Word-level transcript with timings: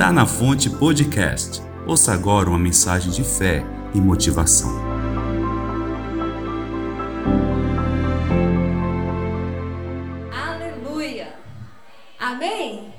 Tá 0.00 0.10
na 0.10 0.24
Fonte 0.24 0.70
Podcast. 0.70 1.60
Ouça 1.86 2.14
agora 2.14 2.48
uma 2.48 2.58
mensagem 2.58 3.12
de 3.12 3.22
fé 3.22 3.62
e 3.94 4.00
motivação. 4.00 4.70
Aleluia! 10.32 11.34
Amém? 12.18 12.94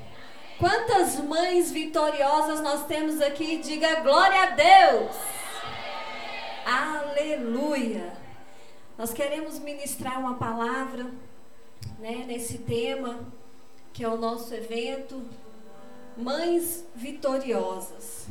Quantas 0.59 1.19
mães 1.21 1.71
vitoriosas 1.71 2.61
nós 2.61 2.85
temos 2.85 3.19
aqui? 3.19 3.57
Diga 3.57 4.01
glória 4.01 4.43
a 4.43 4.45
Deus! 4.51 5.15
Aleluia! 6.63 8.13
Nós 8.95 9.11
queremos 9.11 9.57
ministrar 9.57 10.19
uma 10.19 10.35
palavra 10.35 11.07
né, 11.97 12.25
nesse 12.27 12.59
tema 12.59 13.21
que 13.91 14.03
é 14.03 14.07
o 14.07 14.17
nosso 14.17 14.53
evento 14.53 15.25
Mães 16.17 16.85
Vitoriosas. 16.95 18.27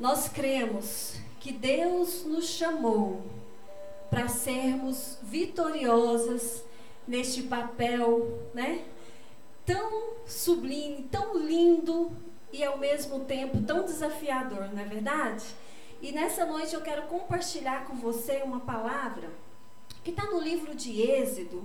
Nós 0.00 0.28
cremos 0.28 1.14
que 1.38 1.52
Deus 1.52 2.24
nos 2.24 2.46
chamou 2.46 3.22
para 4.10 4.28
sermos 4.28 5.18
vitoriosas 5.22 6.64
neste 7.06 7.44
papel, 7.44 8.38
né? 8.52 8.84
Tão 9.64 10.14
sublime, 10.26 11.08
tão 11.10 11.36
lindo 11.38 12.10
e 12.52 12.64
ao 12.64 12.78
mesmo 12.78 13.20
tempo 13.24 13.62
tão 13.62 13.84
desafiador, 13.84 14.68
não 14.72 14.82
é 14.82 14.84
verdade? 14.84 15.44
E 16.00 16.10
nessa 16.10 16.44
noite 16.44 16.74
eu 16.74 16.80
quero 16.80 17.02
compartilhar 17.02 17.86
com 17.86 17.94
você 17.94 18.42
uma 18.44 18.60
palavra 18.60 19.30
que 20.02 20.10
está 20.10 20.24
no 20.26 20.40
livro 20.40 20.74
de 20.74 21.00
Êxodo. 21.00 21.64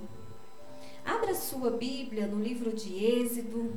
Abra 1.03 1.33
sua 1.33 1.71
Bíblia 1.71 2.27
no 2.27 2.41
livro 2.41 2.71
de 2.71 3.03
Êxodo. 3.03 3.73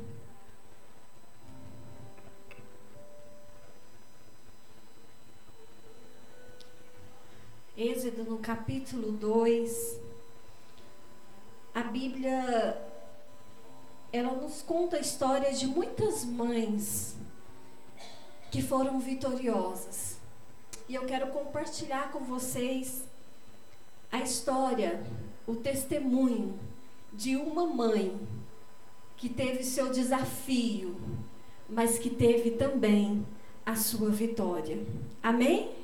Êxodo 7.83 8.25
no 8.25 8.37
capítulo 8.37 9.11
2. 9.11 9.99
A 11.75 11.83
Bíblia 11.83 12.79
ela 14.13 14.35
nos 14.35 14.61
conta 14.61 14.99
a 14.99 15.01
história 15.01 15.51
de 15.51 15.67
muitas 15.67 16.23
mães 16.23 17.17
que 18.51 18.61
foram 18.61 19.01
vitoriosas. 19.01 20.19
E 20.91 20.95
eu 20.95 21.07
quero 21.07 21.29
compartilhar 21.29 22.13
com 22.13 22.21
vocês 22.21 23.05
a 24.13 24.19
história, 24.19 25.03
o 25.47 25.57
testemunho 25.57 26.59
de 27.15 27.35
uma 27.35 27.65
mãe 27.65 28.21
que 29.17 29.31
teve 29.31 29.65
seu 29.65 29.91
desafio, 29.91 31.01
mas 31.67 31.99
que 31.99 32.11
teve 32.11 32.51
também 32.51 33.27
a 33.65 33.75
sua 33.75 34.11
vitória. 34.11 34.85
Amém? 35.23 35.80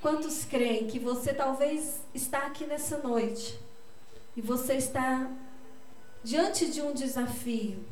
Quantos 0.00 0.44
creem 0.44 0.86
que 0.86 1.00
você 1.00 1.34
talvez 1.34 2.00
está 2.14 2.46
aqui 2.46 2.64
nessa 2.64 2.98
noite 2.98 3.58
e 4.36 4.40
você 4.40 4.74
está 4.74 5.28
diante 6.22 6.70
de 6.70 6.80
um 6.80 6.92
desafio? 6.92 7.84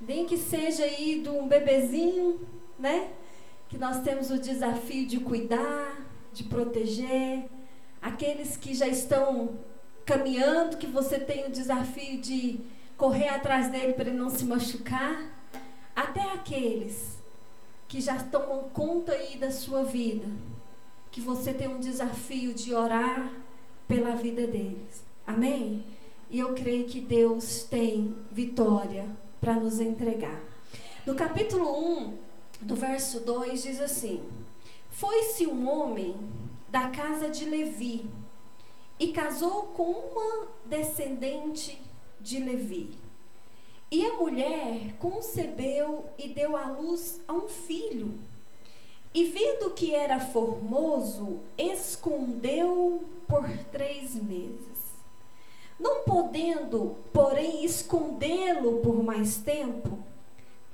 Nem 0.00 0.24
que 0.24 0.38
seja 0.38 0.84
aí 0.84 1.20
de 1.20 1.28
um 1.28 1.46
bebezinho, 1.46 2.40
né? 2.78 3.10
Que 3.68 3.76
nós 3.76 4.02
temos 4.02 4.30
o 4.30 4.38
desafio 4.38 5.06
de 5.06 5.20
cuidar, 5.20 6.06
de 6.32 6.44
proteger. 6.44 7.44
Aqueles 8.00 8.56
que 8.56 8.72
já 8.72 8.88
estão 8.88 9.58
caminhando, 10.06 10.78
que 10.78 10.86
você 10.86 11.18
tem 11.18 11.48
o 11.48 11.50
desafio 11.50 12.18
de 12.18 12.60
correr 12.96 13.28
atrás 13.28 13.70
dele 13.70 13.92
para 13.92 14.08
ele 14.08 14.16
não 14.16 14.30
se 14.30 14.46
machucar. 14.46 15.22
Até 15.94 16.22
aqueles 16.32 17.18
que 17.86 18.00
já 18.00 18.18
tomam 18.24 18.70
conta 18.70 19.12
aí 19.12 19.36
da 19.36 19.50
sua 19.50 19.84
vida 19.84 20.26
que 21.18 21.24
você 21.24 21.52
tem 21.52 21.66
um 21.66 21.80
desafio 21.80 22.54
de 22.54 22.72
orar 22.72 23.32
pela 23.88 24.14
vida 24.14 24.46
deles. 24.46 25.02
Amém? 25.26 25.84
E 26.30 26.38
eu 26.38 26.54
creio 26.54 26.86
que 26.86 27.00
Deus 27.00 27.64
tem 27.64 28.14
vitória 28.30 29.04
para 29.40 29.54
nos 29.54 29.80
entregar. 29.80 30.40
No 31.04 31.16
capítulo 31.16 31.76
1, 32.04 32.18
do 32.60 32.76
verso 32.76 33.18
2, 33.18 33.60
diz 33.64 33.80
assim: 33.80 34.22
Foi-se 34.90 35.44
um 35.48 35.68
homem 35.68 36.14
da 36.68 36.90
casa 36.90 37.28
de 37.28 37.46
Levi 37.46 38.08
e 38.96 39.08
casou 39.08 39.62
com 39.74 39.90
uma 39.90 40.46
descendente 40.66 41.82
de 42.20 42.38
Levi. 42.38 42.96
E 43.90 44.06
a 44.06 44.14
mulher 44.14 44.94
concebeu 45.00 46.06
e 46.16 46.28
deu 46.28 46.56
à 46.56 46.66
luz 46.66 47.20
a 47.26 47.32
um 47.32 47.48
filho 47.48 48.14
e 49.14 49.24
vendo 49.24 49.70
que 49.70 49.94
era 49.94 50.20
formoso, 50.20 51.40
escondeu 51.56 53.02
por 53.26 53.48
três 53.72 54.14
meses. 54.14 54.78
Não 55.78 56.02
podendo, 56.02 56.96
porém, 57.12 57.64
escondê-lo 57.64 58.80
por 58.80 59.02
mais 59.02 59.36
tempo, 59.38 59.98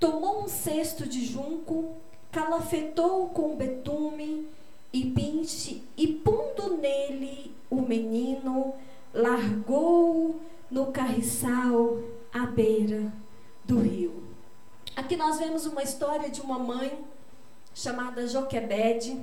tomou 0.00 0.42
um 0.42 0.48
cesto 0.48 1.06
de 1.06 1.24
junco, 1.24 1.94
calafetou 2.32 3.28
com 3.28 3.54
betume 3.54 4.48
e 4.92 5.10
pinte, 5.10 5.82
e 5.96 6.06
pondo 6.06 6.76
nele 6.76 7.54
o 7.68 7.82
menino, 7.82 8.74
largou 9.12 10.40
no 10.70 10.86
carriçal 10.86 11.98
à 12.32 12.46
beira 12.46 13.12
do 13.64 13.78
rio. 13.78 14.22
Aqui 14.96 15.16
nós 15.16 15.38
vemos 15.38 15.66
uma 15.66 15.82
história 15.82 16.30
de 16.30 16.40
uma 16.40 16.58
mãe 16.58 17.04
chamada 17.74 18.26
Joquebede. 18.26 19.20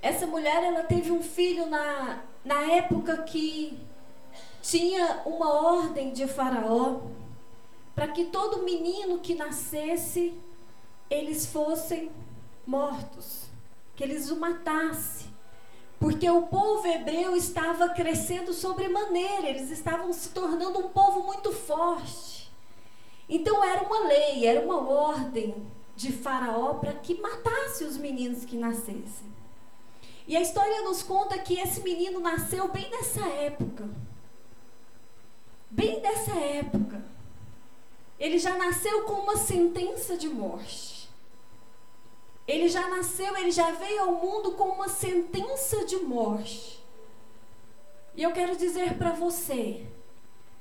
Essa 0.00 0.26
mulher 0.26 0.62
ela 0.62 0.84
teve 0.84 1.10
um 1.10 1.22
filho 1.22 1.66
na, 1.66 2.22
na 2.44 2.62
época 2.72 3.22
que 3.24 3.78
tinha 4.62 5.22
uma 5.26 5.52
ordem 5.52 6.12
de 6.12 6.26
Faraó 6.26 7.00
para 7.94 8.08
que 8.08 8.26
todo 8.26 8.62
menino 8.62 9.18
que 9.18 9.34
nascesse 9.34 10.34
eles 11.10 11.46
fossem 11.46 12.10
mortos, 12.66 13.44
que 13.94 14.02
eles 14.02 14.30
o 14.30 14.36
matassem. 14.36 15.32
Porque 15.98 16.28
o 16.28 16.42
povo 16.42 16.86
hebreu 16.86 17.36
estava 17.36 17.88
crescendo 17.90 18.52
sobremaneira, 18.52 19.48
eles 19.48 19.70
estavam 19.70 20.12
se 20.12 20.30
tornando 20.30 20.80
um 20.80 20.88
povo 20.88 21.22
muito 21.22 21.52
forte. 21.52 22.52
Então 23.28 23.64
era 23.64 23.82
uma 23.82 24.00
lei, 24.08 24.46
era 24.46 24.60
uma 24.60 24.86
ordem 24.86 25.54
de 25.96 26.12
Faraó 26.12 26.74
para 26.74 26.92
que 26.94 27.20
matasse 27.20 27.84
os 27.84 27.96
meninos 27.96 28.44
que 28.44 28.56
nascessem. 28.56 29.32
E 30.26 30.36
a 30.36 30.40
história 30.40 30.82
nos 30.82 31.02
conta 31.02 31.38
que 31.38 31.58
esse 31.58 31.80
menino 31.82 32.18
nasceu 32.20 32.68
bem 32.68 32.88
nessa 32.90 33.24
época. 33.26 33.88
Bem 35.70 36.00
dessa 36.00 36.32
época. 36.32 37.04
Ele 38.18 38.38
já 38.38 38.56
nasceu 38.56 39.02
com 39.04 39.14
uma 39.14 39.36
sentença 39.36 40.16
de 40.16 40.28
morte. 40.28 41.10
Ele 42.46 42.68
já 42.68 42.88
nasceu, 42.88 43.36
ele 43.36 43.50
já 43.50 43.70
veio 43.72 44.02
ao 44.02 44.14
mundo 44.16 44.52
com 44.52 44.64
uma 44.64 44.88
sentença 44.88 45.84
de 45.84 45.96
morte. 45.96 46.82
E 48.14 48.22
eu 48.22 48.32
quero 48.32 48.56
dizer 48.56 48.96
para 48.96 49.10
você 49.10 49.86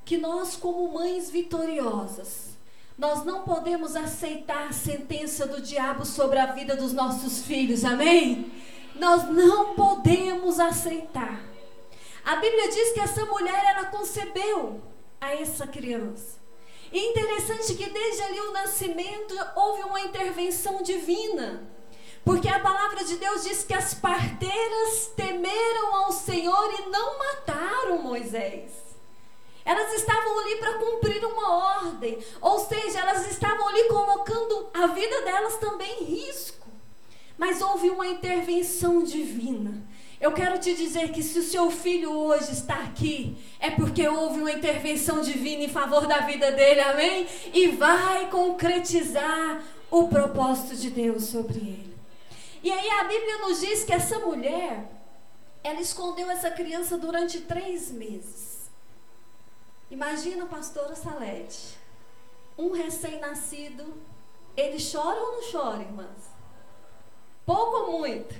que 0.03 0.17
nós, 0.17 0.55
como 0.55 0.91
mães 0.91 1.29
vitoriosas, 1.29 2.52
nós 2.97 3.25
não 3.25 3.43
podemos 3.43 3.95
aceitar 3.95 4.67
a 4.67 4.71
sentença 4.71 5.47
do 5.47 5.61
diabo 5.61 6.05
sobre 6.05 6.37
a 6.39 6.47
vida 6.47 6.75
dos 6.75 6.93
nossos 6.93 7.43
filhos, 7.43 7.83
amém? 7.83 8.51
Nós 8.95 9.27
não 9.29 9.73
podemos 9.73 10.59
aceitar. 10.59 11.41
A 12.23 12.35
Bíblia 12.35 12.69
diz 12.69 12.91
que 12.91 12.99
essa 12.99 13.25
mulher 13.25 13.63
ela 13.65 13.85
concebeu 13.87 14.81
a 15.19 15.33
essa 15.33 15.65
criança. 15.65 16.41
E 16.91 17.09
interessante 17.09 17.73
que 17.73 17.89
desde 17.89 18.21
ali 18.21 18.39
o 18.39 18.53
nascimento 18.53 19.35
houve 19.55 19.81
uma 19.83 19.99
intervenção 20.01 20.83
divina. 20.83 21.67
Porque 22.23 22.47
a 22.47 22.59
palavra 22.59 23.03
de 23.03 23.17
Deus 23.17 23.43
diz 23.43 23.63
que 23.63 23.73
as 23.73 23.95
parteiras 23.95 25.11
temeram 25.15 25.95
ao 25.95 26.11
Senhor 26.11 26.73
e 26.79 26.89
não 26.89 27.17
mataram 27.17 28.01
Moisés. 28.03 28.92
Elas 29.65 29.93
estavam 29.93 30.39
ali 30.39 30.55
para 30.57 30.73
cumprir 30.73 31.23
uma 31.25 31.79
ordem. 31.79 32.17
Ou 32.41 32.59
seja, 32.59 32.99
elas 32.99 33.29
estavam 33.31 33.67
ali 33.67 33.83
colocando 33.85 34.69
a 34.73 34.87
vida 34.87 35.21
delas 35.21 35.57
também 35.57 36.01
em 36.01 36.05
risco. 36.05 36.67
Mas 37.37 37.61
houve 37.61 37.89
uma 37.89 38.07
intervenção 38.07 39.03
divina. 39.03 39.83
Eu 40.19 40.31
quero 40.31 40.57
te 40.57 40.73
dizer 40.73 41.11
que 41.11 41.21
se 41.21 41.39
o 41.39 41.43
seu 41.43 41.69
filho 41.69 42.11
hoje 42.11 42.51
está 42.51 42.75
aqui, 42.75 43.37
é 43.59 43.69
porque 43.71 44.07
houve 44.07 44.39
uma 44.39 44.51
intervenção 44.53 45.19
divina 45.21 45.63
em 45.63 45.69
favor 45.69 46.07
da 46.07 46.19
vida 46.19 46.49
dele, 46.51 46.79
amém? 46.79 47.27
E 47.53 47.67
vai 47.69 48.29
concretizar 48.29 49.61
o 49.91 50.07
propósito 50.07 50.77
de 50.77 50.89
Deus 50.89 51.25
sobre 51.25 51.57
ele. 51.57 51.97
E 52.63 52.71
aí 52.71 52.89
a 52.91 53.03
Bíblia 53.03 53.39
nos 53.39 53.59
diz 53.59 53.83
que 53.83 53.91
essa 53.91 54.19
mulher, 54.19 54.89
ela 55.61 55.81
escondeu 55.81 56.29
essa 56.31 56.49
criança 56.49 56.97
durante 56.97 57.41
três 57.41 57.91
meses. 57.91 58.52
Imagina, 59.93 60.47
pastora 60.47 60.95
Salete, 60.95 61.77
um 62.57 62.71
recém-nascido 62.71 63.93
Ele 64.57 64.79
chora 64.83 65.19
ou 65.19 65.33
não 65.33 65.51
chora, 65.51 65.83
irmãs? 65.83 66.31
Pouco 67.45 67.77
ou 67.77 67.99
muito? 67.99 68.33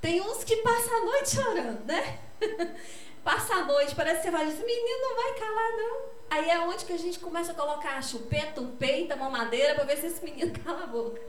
Tem 0.00 0.20
uns 0.20 0.44
que 0.44 0.58
passam 0.58 0.98
a 0.98 1.04
noite 1.04 1.34
chorando, 1.34 1.84
né? 1.84 2.20
Passa 3.24 3.54
a 3.54 3.64
noite, 3.64 3.96
parece 3.96 4.18
que 4.18 4.22
você 4.26 4.30
vai 4.30 4.46
dizer, 4.46 4.64
menino 4.64 5.00
não 5.00 5.16
vai 5.16 5.34
calar, 5.34 5.76
não. 5.76 6.02
Aí 6.30 6.48
é 6.48 6.60
onde 6.60 6.84
que 6.84 6.92
a 6.92 6.98
gente 6.98 7.18
começa 7.18 7.50
a 7.50 7.56
colocar 7.56 7.96
a 7.96 8.02
chupeta, 8.02 8.60
um 8.60 8.76
peito, 8.76 9.12
a 9.12 9.16
mamadeira, 9.16 9.74
para 9.74 9.84
ver 9.84 9.96
se 9.96 10.06
esse 10.06 10.24
menino 10.24 10.52
cala 10.62 10.84
a 10.84 10.86
boca. 10.86 11.20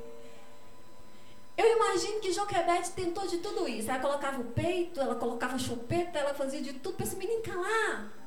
Eu 1.58 1.76
imagino 1.76 2.20
que 2.20 2.32
Joquebede 2.32 2.92
tentou 2.92 3.26
de 3.26 3.40
tudo 3.40 3.68
isso. 3.68 3.90
Ela 3.90 4.00
colocava 4.00 4.40
o 4.40 4.46
peito, 4.46 5.02
ela 5.02 5.16
colocava 5.16 5.56
a 5.56 5.60
chupeta, 5.60 6.20
ela 6.20 6.36
fazia 6.36 6.62
de 6.62 6.74
tudo 6.74 6.98
para 6.98 7.06
esse 7.08 7.16
menino 7.16 7.42
calar. 7.42 8.21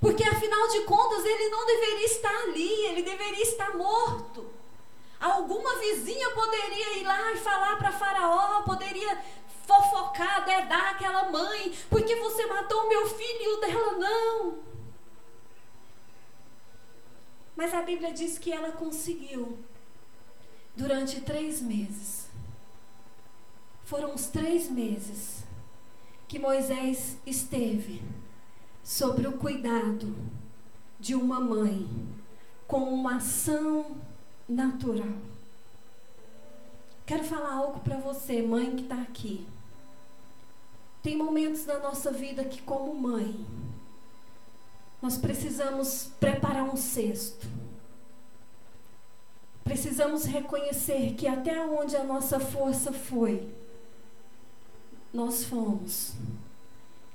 Porque 0.00 0.22
afinal 0.24 0.68
de 0.68 0.82
contas 0.82 1.24
ele 1.24 1.48
não 1.48 1.66
deveria 1.66 2.06
estar 2.06 2.42
ali, 2.42 2.86
ele 2.86 3.02
deveria 3.02 3.42
estar 3.42 3.76
morto. 3.76 4.46
Alguma 5.18 5.78
vizinha 5.78 6.30
poderia 6.30 6.98
ir 6.98 7.04
lá 7.04 7.32
e 7.32 7.38
falar 7.38 7.76
para 7.78 7.92
Faraó, 7.92 8.62
poderia 8.62 9.18
fofocar, 9.66 10.44
dedar 10.44 10.90
aquela 10.90 11.30
mãe, 11.30 11.74
porque 11.90 12.14
você 12.16 12.46
matou 12.46 12.88
meu 12.88 13.06
filho 13.08 13.42
e 13.42 13.48
o 13.48 13.60
dela 13.60 13.92
não. 13.92 14.58
Mas 17.56 17.72
a 17.72 17.80
Bíblia 17.80 18.12
diz 18.12 18.38
que 18.38 18.52
ela 18.52 18.72
conseguiu 18.72 19.58
durante 20.76 21.22
três 21.22 21.62
meses. 21.62 22.28
Foram 23.84 24.14
os 24.14 24.26
três 24.26 24.68
meses 24.68 25.44
que 26.28 26.38
Moisés 26.38 27.16
esteve 27.24 28.02
sobre 28.86 29.26
o 29.26 29.32
cuidado 29.32 30.14
de 31.00 31.16
uma 31.16 31.40
mãe 31.40 31.88
com 32.68 32.84
uma 32.84 33.16
ação 33.16 33.96
natural. 34.48 35.12
Quero 37.04 37.24
falar 37.24 37.52
algo 37.52 37.80
para 37.80 37.96
você, 37.96 38.40
mãe 38.42 38.76
que 38.76 38.84
está 38.84 39.02
aqui. 39.02 39.44
Tem 41.02 41.16
momentos 41.16 41.66
na 41.66 41.80
nossa 41.80 42.12
vida 42.12 42.44
que, 42.44 42.62
como 42.62 42.94
mãe, 42.94 43.44
nós 45.02 45.18
precisamos 45.18 46.12
preparar 46.20 46.62
um 46.62 46.76
cesto. 46.76 47.44
Precisamos 49.64 50.24
reconhecer 50.26 51.14
que 51.14 51.26
até 51.26 51.60
onde 51.60 51.96
a 51.96 52.04
nossa 52.04 52.38
força 52.38 52.92
foi, 52.92 53.52
nós 55.12 55.44
fomos. 55.44 56.12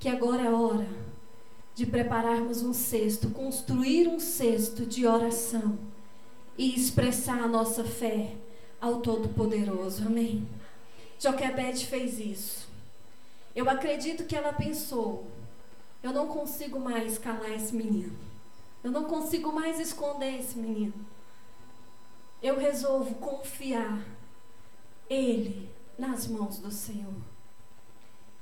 Que 0.02 0.10
agora 0.10 0.42
é 0.42 0.52
hora 0.52 1.11
de 1.74 1.86
prepararmos 1.86 2.62
um 2.62 2.74
cesto, 2.74 3.30
construir 3.30 4.08
um 4.08 4.20
cesto 4.20 4.86
de 4.86 5.06
oração 5.08 5.78
e 6.58 6.76
expressar 6.76 7.42
a 7.42 7.48
nossa 7.48 7.84
fé 7.84 8.36
ao 8.80 9.02
Todo-Poderoso. 9.02 10.06
Amém? 10.06 10.48
Joquebede 11.20 11.86
fez 11.86 12.20
isso. 12.20 12.68
Eu 13.56 13.70
acredito 13.70 14.26
que 14.26 14.36
ela 14.36 14.54
pensou: 14.54 15.28
eu 16.04 16.12
não 16.12 16.28
consigo 16.28 16.80
mais 16.80 17.18
calar 17.18 17.52
esse 17.52 17.76
menino. 17.76 18.18
Eu 18.84 18.92
não 18.92 19.06
consigo 19.06 19.52
mais 19.52 19.80
esconder 19.80 20.40
esse 20.40 20.58
menino. 20.58 20.94
Eu 22.42 22.58
resolvo 22.58 23.14
confiar 23.16 24.04
ele 25.08 25.70
nas 25.98 26.26
mãos 26.26 26.58
do 26.58 26.72
Senhor. 26.72 27.31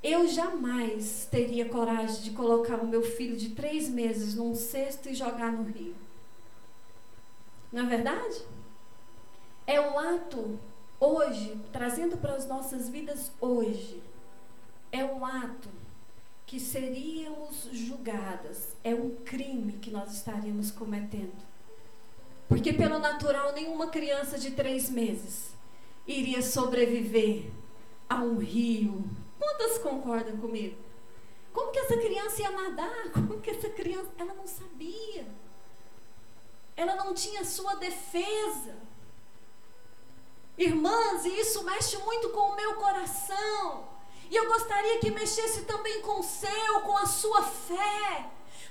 Eu 0.02 0.28
jamais 0.28 1.28
teria 1.30 1.68
coragem 1.68 2.22
de 2.22 2.32
colocar 2.32 2.78
o 2.78 2.88
meu 2.88 3.02
filho 3.02 3.36
de 3.36 3.50
três 3.50 3.90
meses 3.90 4.34
num 4.34 4.56
cesto 4.56 5.10
e 5.10 5.14
jogar 5.14 5.52
no 5.52 5.64
rio. 5.64 5.96
Não 7.72 7.84
é 7.84 7.86
verdade? 7.86 8.42
É 9.68 9.80
um 9.80 10.00
ato 10.00 10.60
hoje, 11.00 11.60
trazendo 11.72 12.18
para 12.18 12.34
as 12.34 12.48
nossas 12.48 12.90
vidas 12.90 13.32
hoje, 13.40 14.02
é 14.92 15.04
um 15.04 15.26
ato 15.26 15.70
que 16.46 16.60
seríamos 16.60 17.70
julgadas, 17.72 18.76
é 18.84 18.96
um 18.96 19.12
crime 19.24 19.74
que 19.74 19.92
nós 19.92 20.14
estaríamos 20.14 20.72
cometendo. 20.72 21.48
Porque, 22.48 22.74
pelo 22.74 22.98
natural, 22.98 23.54
nenhuma 23.54 23.88
criança 23.88 24.40
de 24.40 24.50
três 24.52 24.90
meses 24.90 25.54
iria 26.08 26.42
sobreviver 26.42 27.52
a 28.10 28.24
um 28.24 28.38
rio. 28.38 29.04
Quantas 29.50 29.80
concordam 29.80 30.38
comigo? 30.38 30.78
Como 31.52 31.72
que 31.72 31.80
essa 31.80 31.98
criança 31.98 32.42
ia 32.42 32.52
nadar? 32.52 33.10
Como 33.12 33.42
que 33.42 33.50
essa 33.50 33.70
criança. 33.70 34.12
Ela 34.18 34.34
não 34.36 34.46
sabia. 34.46 35.28
Ela 36.76 36.96
não 36.96 37.14
tinha 37.16 37.44
sua 37.44 37.76
defesa. 37.76 38.78
Irmãs, 40.56 41.26
e 41.26 41.40
isso 41.40 41.64
mexe 41.64 41.98
muito 41.98 42.30
com 42.30 42.52
o 42.52 42.56
meu 42.56 42.76
coração. 42.76 43.90
E 44.30 44.36
eu 44.36 44.46
gostaria 44.48 45.00
que 45.00 45.10
mexesse 45.10 45.62
também 45.64 46.02
com 46.02 46.20
o 46.20 46.24
seu, 46.24 46.82
com 46.82 46.96
a 46.96 47.08
sua 47.08 47.42
fé, 47.42 48.30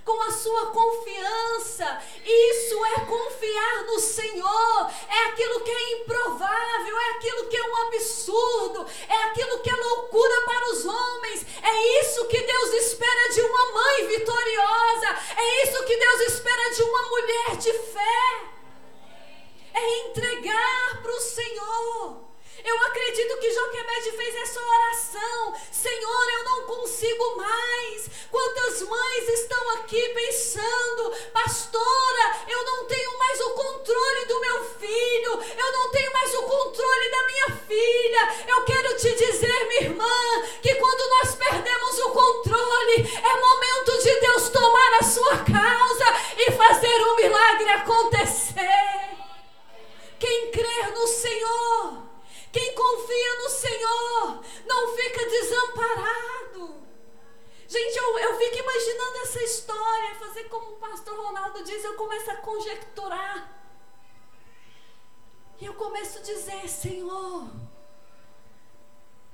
com 0.08 0.22
a 0.22 0.31
sua 0.31 0.66
confiança. 0.69 2.02
Isso 2.25 2.84
é 2.96 3.00
confiar 3.00 3.84
no 3.84 4.00
Senhor. 4.00 4.90
É 5.06 5.19
aquilo 5.26 5.60
que 5.60 5.70
é 5.70 5.93
improvável, 6.00 6.99
é 6.99 7.10
aquilo 7.10 7.46
que 7.46 7.56
é 7.58 7.62
um 7.62 7.76
absurdo, 7.88 8.87
é 9.06 9.16
aquilo 9.25 9.58
que 9.58 9.69
é 9.69 9.76
loucura 9.76 10.40
para 10.46 10.72
os 10.72 10.87
homens. 10.87 11.46
É 11.62 12.00
isso 12.00 12.26
que 12.26 12.40
Deus 12.40 12.72
espera 12.72 13.34
de 13.34 13.43
uma 13.43 13.72
mãe 13.72 14.06
vitoriosa. 14.06 14.77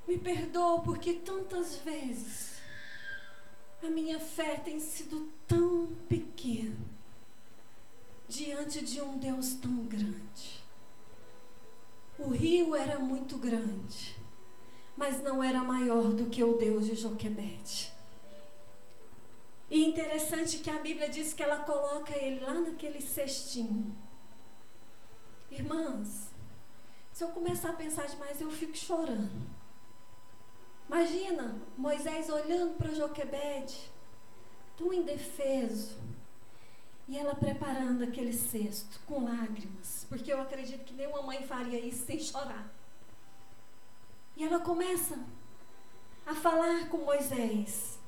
Me 0.06 0.18
perdoa 0.18 0.80
porque 0.82 1.14
tantas 1.14 1.76
vezes 1.76 2.54
a 3.82 3.88
minha 3.88 4.18
fé 4.18 4.56
tem 4.56 4.80
sido 4.80 5.32
tão 5.46 5.88
pequena 6.08 6.76
diante 8.28 8.84
de 8.84 9.00
um 9.00 9.18
Deus 9.18 9.54
tão 9.54 9.84
grande. 9.84 10.64
O 12.18 12.28
rio 12.28 12.74
era 12.74 12.98
muito 12.98 13.36
grande, 13.36 14.16
mas 14.96 15.22
não 15.22 15.42
era 15.42 15.62
maior 15.62 16.12
do 16.12 16.30
que 16.30 16.42
o 16.42 16.56
Deus 16.56 16.86
de 16.86 16.94
Joquebede. 16.94 17.92
E 19.70 19.84
interessante 19.84 20.58
que 20.58 20.70
a 20.70 20.78
Bíblia 20.78 21.08
diz 21.08 21.32
que 21.32 21.42
ela 21.42 21.64
coloca 21.64 22.16
ele 22.16 22.40
lá 22.40 22.54
naquele 22.54 23.00
cestinho. 23.00 23.94
Irmãs, 25.50 26.30
se 27.12 27.24
eu 27.24 27.28
começar 27.28 27.70
a 27.70 27.74
pensar 27.74 28.06
demais, 28.06 28.40
eu 28.40 28.50
fico 28.50 28.76
chorando. 28.76 29.53
Imagina 30.88 31.56
Moisés 31.76 32.28
olhando 32.28 32.76
para 32.76 32.94
Joquebede, 32.94 33.90
tão 34.76 34.92
indefeso 34.92 35.96
e 37.06 37.18
ela 37.18 37.34
preparando 37.34 38.04
aquele 38.04 38.32
cesto 38.32 39.00
com 39.06 39.24
lágrimas, 39.24 40.06
porque 40.08 40.32
eu 40.32 40.40
acredito 40.40 40.84
que 40.84 40.94
nenhuma 40.94 41.22
mãe 41.22 41.46
faria 41.46 41.78
isso 41.78 42.06
sem 42.06 42.18
chorar. 42.18 42.72
E 44.36 44.44
ela 44.44 44.58
começa 44.60 45.18
a 46.26 46.34
falar 46.34 46.88
com 46.88 46.98
Moisés. 46.98 47.98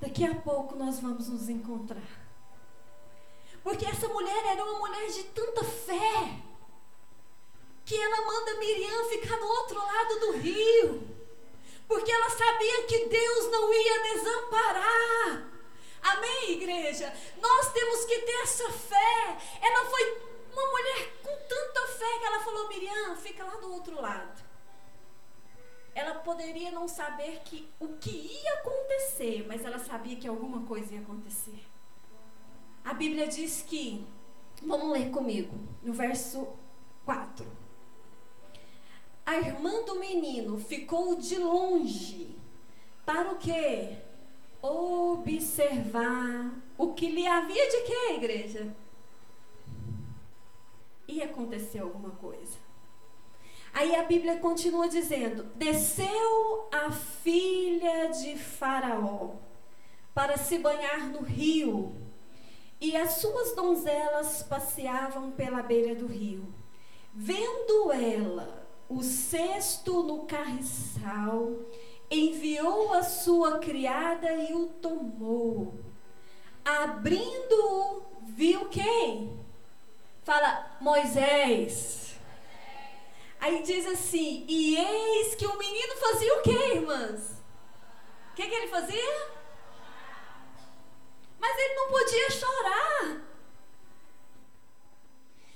Daqui 0.00 0.24
a 0.24 0.34
pouco 0.34 0.76
nós 0.76 1.00
vamos 1.00 1.28
nos 1.28 1.48
encontrar. 1.48 2.26
Porque 3.62 3.86
essa 3.86 4.08
mulher 4.08 4.46
era 4.46 4.64
uma 4.64 4.78
mulher 4.78 5.10
de 5.10 5.24
tanta 5.24 5.64
fé 5.64 6.42
que 7.84 7.94
ela 7.94 8.26
manda 8.26 8.58
Miriam 8.58 9.04
ficar 9.08 9.36
do 9.38 9.46
outro 9.46 9.78
lado 9.78 10.20
do 10.20 10.32
rio. 10.38 11.15
Porque 11.86 12.10
ela 12.10 12.30
sabia 12.30 12.82
que 12.84 13.06
Deus 13.06 13.50
não 13.50 13.72
ia 13.72 14.02
desamparar 14.14 15.56
Amém, 16.02 16.52
igreja? 16.52 17.12
Nós 17.40 17.72
temos 17.72 18.04
que 18.04 18.18
ter 18.20 18.42
essa 18.42 18.70
fé. 18.70 19.38
Ela 19.60 19.90
foi 19.90 20.20
uma 20.52 20.70
mulher 20.70 21.16
Miriam 22.76 23.16
fica 23.16 23.44
lá 23.44 23.56
do 23.56 23.72
outro 23.72 24.00
lado. 24.00 24.44
Ela 25.94 26.16
poderia 26.16 26.70
não 26.70 26.86
saber 26.86 27.40
que 27.44 27.72
o 27.80 27.88
que 27.96 28.10
ia 28.10 28.52
acontecer, 28.54 29.46
mas 29.48 29.64
ela 29.64 29.78
sabia 29.78 30.16
que 30.16 30.28
alguma 30.28 30.66
coisa 30.66 30.94
ia 30.94 31.00
acontecer. 31.00 31.66
A 32.84 32.92
Bíblia 32.92 33.26
diz 33.26 33.62
que, 33.62 34.06
vamos 34.62 34.92
ler 34.92 35.10
comigo, 35.10 35.58
no 35.82 35.94
verso 35.94 36.46
4. 37.06 37.65
A 39.26 39.38
irmã 39.38 39.82
do 39.84 39.98
menino 39.98 40.56
ficou 40.56 41.16
de 41.16 41.36
longe 41.36 42.36
para 43.04 43.32
o 43.32 43.38
quê? 43.38 43.96
Observar 44.62 46.52
o 46.78 46.94
que 46.94 47.08
lhe 47.08 47.26
havia 47.26 47.68
de 47.68 47.80
quê, 47.82 48.12
igreja? 48.14 48.72
Ia 51.08 51.24
acontecer 51.24 51.80
alguma 51.80 52.10
coisa. 52.10 52.56
Aí 53.74 53.96
a 53.96 54.04
Bíblia 54.04 54.38
continua 54.38 54.88
dizendo: 54.88 55.42
Desceu 55.56 56.68
a 56.72 56.92
filha 56.92 58.06
de 58.06 58.38
Faraó 58.38 59.34
para 60.14 60.36
se 60.38 60.56
banhar 60.58 61.08
no 61.08 61.20
rio, 61.20 61.96
e 62.80 62.96
as 62.96 63.14
suas 63.14 63.56
donzelas 63.56 64.44
passeavam 64.44 65.32
pela 65.32 65.62
beira 65.62 65.96
do 65.96 66.06
rio. 66.06 66.54
Vendo 67.12 67.92
ela 67.92 68.65
o 68.88 69.02
cesto 69.02 70.02
no 70.02 70.26
carriçal, 70.26 71.52
enviou 72.10 72.92
a 72.94 73.02
sua 73.02 73.58
criada 73.58 74.32
e 74.32 74.54
o 74.54 74.66
tomou. 74.66 75.78
Abrindo-o, 76.64 78.02
viu 78.22 78.68
quem? 78.68 79.38
Fala, 80.24 80.76
Moisés. 80.80 82.16
Aí 83.40 83.62
diz 83.62 83.86
assim: 83.86 84.44
E 84.48 84.76
eis 84.76 85.34
que 85.34 85.46
o 85.46 85.58
menino 85.58 85.96
fazia 85.96 86.34
o 86.34 86.42
quê, 86.42 86.74
irmãs? 86.74 87.42
O 88.32 88.34
que, 88.34 88.46
que 88.48 88.54
ele 88.54 88.68
fazia? 88.68 89.30
Mas 91.38 91.58
ele 91.58 91.74
não 91.74 91.88
podia 91.88 92.30
chorar. 92.30 93.22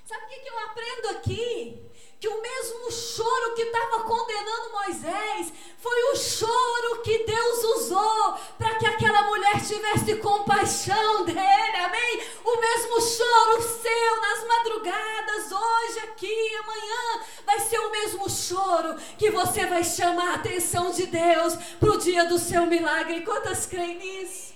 Sabe 0.04 0.24
o 0.24 0.28
que, 0.28 0.40
que 0.40 0.48
eu 0.48 0.58
aprendo 0.58 1.08
aqui? 1.18 1.89
Que 2.20 2.28
o 2.28 2.42
mesmo 2.42 2.92
choro 2.92 3.54
que 3.54 3.62
estava 3.62 4.04
condenando 4.04 4.72
Moisés 4.72 5.50
foi 5.78 6.02
o 6.12 6.16
choro 6.16 7.00
que 7.02 7.24
Deus 7.24 7.64
usou 7.76 8.34
para 8.58 8.74
que 8.74 8.86
aquela 8.86 9.22
mulher 9.22 9.54
tivesse 9.66 10.16
compaixão 10.16 11.24
dele, 11.24 11.76
amém? 11.76 12.22
O 12.44 12.60
mesmo 12.60 13.00
choro 13.00 13.62
seu 13.62 14.20
nas 14.20 14.46
madrugadas, 14.46 15.50
hoje, 15.50 15.98
aqui, 16.00 16.54
amanhã, 16.56 17.24
vai 17.46 17.58
ser 17.58 17.78
o 17.78 17.90
mesmo 17.90 18.28
choro 18.28 18.96
que 19.16 19.30
você 19.30 19.64
vai 19.64 19.82
chamar 19.82 20.32
a 20.32 20.34
atenção 20.34 20.90
de 20.90 21.06
Deus 21.06 21.54
para 21.78 21.90
o 21.90 21.96
dia 21.96 22.26
do 22.26 22.38
seu 22.38 22.66
milagre. 22.66 23.22
Quantas 23.22 23.64
creem 23.64 23.96
nisso? 23.96 24.54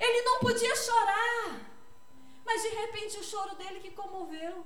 Ele 0.00 0.22
não 0.22 0.38
podia 0.38 0.74
chorar, 0.74 1.60
mas 2.46 2.62
de 2.62 2.68
repente 2.70 3.18
o 3.18 3.22
choro 3.22 3.54
dele 3.56 3.80
que 3.80 3.90
comoveu. 3.90 4.64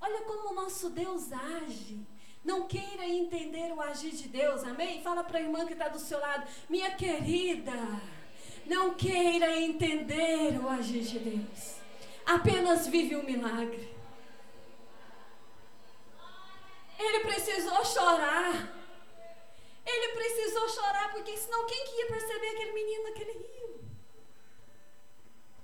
Olha 0.00 0.22
como 0.22 0.50
o 0.50 0.54
nosso 0.54 0.90
Deus 0.90 1.30
age. 1.32 2.00
Não 2.42 2.66
queira 2.66 3.06
entender 3.06 3.70
o 3.72 3.80
agir 3.82 4.12
de 4.12 4.28
Deus, 4.28 4.64
amém? 4.64 5.02
Fala 5.02 5.22
para 5.22 5.38
a 5.38 5.42
irmã 5.42 5.66
que 5.66 5.74
está 5.74 5.88
do 5.88 5.98
seu 5.98 6.18
lado, 6.18 6.48
minha 6.70 6.90
querida, 6.92 8.00
não 8.64 8.94
queira 8.94 9.60
entender 9.60 10.58
o 10.58 10.68
agir 10.68 11.02
de 11.02 11.18
Deus. 11.18 11.76
Apenas 12.24 12.86
vive 12.86 13.14
o 13.14 13.20
um 13.20 13.24
milagre. 13.24 13.94
Ele 16.98 17.20
precisou 17.20 17.84
chorar. 17.84 18.72
Ele 19.84 20.08
precisou 20.12 20.68
chorar, 20.68 21.12
porque 21.12 21.36
senão 21.36 21.66
quem 21.66 21.84
que 21.84 21.96
ia 21.96 22.06
perceber 22.06 22.48
aquele 22.48 22.72
menino 22.72 23.02
naquele 23.04 23.32
rio? 23.32 23.80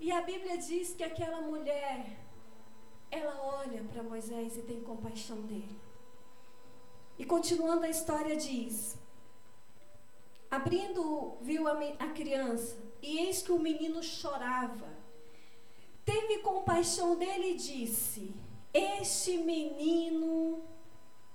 E 0.01 0.13
a 0.13 0.21
Bíblia 0.21 0.59
diz 0.59 0.95
que 0.95 1.05
aquela 1.05 1.41
mulher 1.41 2.26
ela 3.17 3.41
olha 3.43 3.83
para 3.85 4.03
Moisés 4.03 4.57
e 4.57 4.63
tem 4.63 4.81
compaixão 4.81 5.41
dele. 5.43 5.77
E 7.19 7.25
continuando 7.25 7.85
a 7.85 7.89
história 7.89 8.37
diz: 8.37 8.97
Abrindo, 10.51 11.37
viu 11.41 11.67
a, 11.67 11.73
a 11.99 12.09
criança, 12.11 12.77
e 13.03 13.19
eis 13.19 13.43
que 13.43 13.53
o 13.53 13.59
menino 13.59 14.03
chorava. 14.03 14.89
Teve 16.05 16.39
compaixão 16.39 17.17
dele 17.17 17.53
e 17.53 17.57
disse: 17.57 18.33
Este 18.73 19.39
menino, 19.39 20.63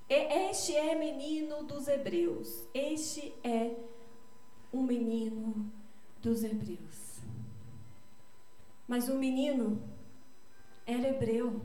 este 0.07 0.75
é 0.75 0.95
menino 0.95 1.63
dos 1.63 1.87
hebreus. 1.87 2.67
Este 2.73 3.33
é 3.43 3.75
um 4.71 4.83
menino 4.83 5.71
dos 6.21 6.43
hebreus. 6.43 7.19
Mas 8.87 9.09
o 9.09 9.15
menino 9.15 9.81
era 10.85 11.07
hebreu. 11.07 11.61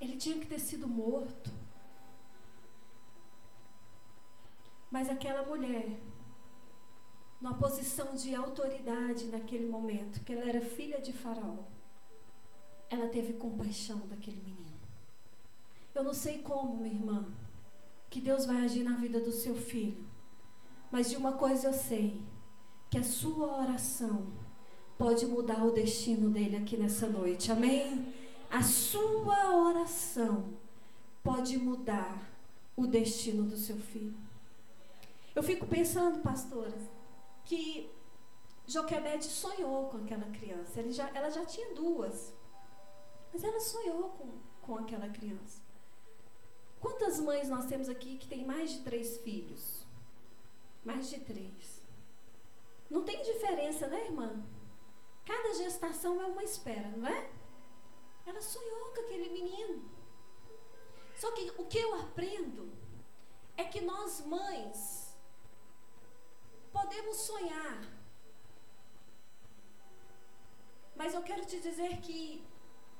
Ele 0.00 0.16
tinha 0.16 0.38
que 0.38 0.46
ter 0.46 0.58
sido 0.58 0.86
morto. 0.86 1.50
Mas 4.90 5.10
aquela 5.10 5.44
mulher, 5.44 6.00
numa 7.40 7.54
posição 7.58 8.14
de 8.14 8.34
autoridade 8.34 9.26
naquele 9.26 9.66
momento, 9.66 10.22
que 10.24 10.32
ela 10.32 10.48
era 10.48 10.60
filha 10.60 11.00
de 11.00 11.12
Faraó, 11.12 11.64
ela 12.88 13.08
teve 13.08 13.34
compaixão 13.34 13.98
daquele 14.06 14.40
menino. 14.40 14.80
Eu 15.94 16.04
não 16.04 16.14
sei 16.14 16.42
como, 16.42 16.76
minha 16.76 16.94
irmã, 16.94 17.26
que 18.08 18.20
Deus 18.20 18.46
vai 18.46 18.64
agir 18.64 18.84
na 18.84 18.96
vida 18.96 19.20
do 19.20 19.32
seu 19.32 19.56
filho, 19.56 20.06
mas 20.90 21.10
de 21.10 21.16
uma 21.16 21.32
coisa 21.32 21.68
eu 21.68 21.72
sei: 21.72 22.22
que 22.90 22.98
a 22.98 23.02
sua 23.02 23.60
oração 23.60 24.26
pode 24.98 25.26
mudar 25.26 25.64
o 25.64 25.70
destino 25.70 26.30
dele 26.30 26.56
aqui 26.56 26.76
nessa 26.76 27.06
noite. 27.06 27.52
Amém? 27.52 28.14
A 28.50 28.62
sua 28.62 29.54
oração 29.56 30.54
pode 31.22 31.58
mudar 31.58 32.30
o 32.76 32.86
destino 32.86 33.44
do 33.44 33.56
seu 33.56 33.76
filho. 33.76 34.14
Eu 35.34 35.42
fico 35.42 35.66
pensando, 35.66 36.22
pastora, 36.22 36.72
que 37.44 37.90
Joquebede 38.66 39.24
sonhou 39.24 39.88
com 39.88 39.98
aquela 39.98 40.26
criança. 40.30 40.82
Já, 40.90 41.08
ela 41.14 41.30
já 41.30 41.44
tinha 41.44 41.74
duas. 41.74 42.32
Mas 43.32 43.44
ela 43.44 43.60
sonhou 43.60 44.10
com, 44.10 44.28
com 44.62 44.76
aquela 44.76 45.08
criança. 45.08 45.60
Quantas 46.80 47.20
mães 47.20 47.48
nós 47.48 47.66
temos 47.66 47.88
aqui 47.88 48.16
que 48.16 48.28
tem 48.28 48.44
mais 48.44 48.70
de 48.70 48.80
três 48.80 49.18
filhos? 49.18 49.84
Mais 50.84 51.10
de 51.10 51.20
três. 51.20 51.82
Não 52.88 53.02
tem 53.02 53.22
diferença, 53.22 53.88
né, 53.88 54.06
irmã? 54.06 54.42
Cada 55.26 55.54
gestação 55.54 56.20
é 56.22 56.26
uma 56.26 56.44
espera, 56.44 56.88
não 56.96 57.06
é? 57.06 57.30
Ela 58.24 58.40
sonhou 58.40 58.92
com 58.94 59.00
aquele 59.00 59.28
menino. 59.30 59.84
Só 61.16 61.32
que 61.32 61.52
o 61.58 61.66
que 61.66 61.78
eu 61.78 62.00
aprendo 62.00 62.70
é 63.56 63.64
que 63.64 63.80
nós 63.80 64.24
mães 64.24 65.14
podemos 66.72 67.16
sonhar. 67.18 67.82
Mas 70.94 71.12
eu 71.12 71.22
quero 71.22 71.44
te 71.44 71.58
dizer 71.60 72.00
que 72.00 72.44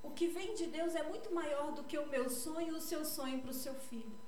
o 0.03 0.11
que 0.11 0.27
vem 0.27 0.55
de 0.55 0.67
Deus 0.67 0.95
é 0.95 1.03
muito 1.03 1.33
maior 1.33 1.73
do 1.73 1.85
que 1.85 1.99
o 1.99 2.07
meu 2.07 2.29
sonho 2.29 2.75
e 2.75 2.79
o 2.79 2.81
seu 2.81 3.05
sonho 3.05 3.41
para 3.41 3.51
o 3.51 3.55
seu 3.55 3.75
filho. 3.75 4.19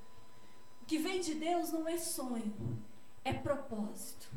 O 0.81 0.85
que 0.85 0.97
vem 0.97 1.19
de 1.19 1.35
Deus 1.35 1.71
não 1.71 1.87
é 1.87 1.97
sonho, 1.97 2.53
é 3.23 3.33
propósito. 3.33 4.27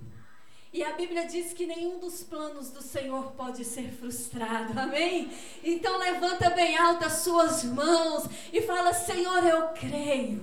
E 0.72 0.82
a 0.82 0.92
Bíblia 0.92 1.26
diz 1.26 1.52
que 1.52 1.66
nenhum 1.66 1.98
dos 1.98 2.22
planos 2.22 2.70
do 2.70 2.80
Senhor 2.80 3.32
pode 3.32 3.62
ser 3.62 3.92
frustrado. 3.92 4.78
Amém? 4.80 5.30
Então 5.62 5.98
levanta 5.98 6.48
bem 6.50 6.76
alto 6.78 7.04
as 7.04 7.18
suas 7.18 7.62
mãos 7.62 8.24
e 8.50 8.62
fala: 8.62 8.94
Senhor, 8.94 9.44
eu 9.46 9.68
creio 9.68 10.42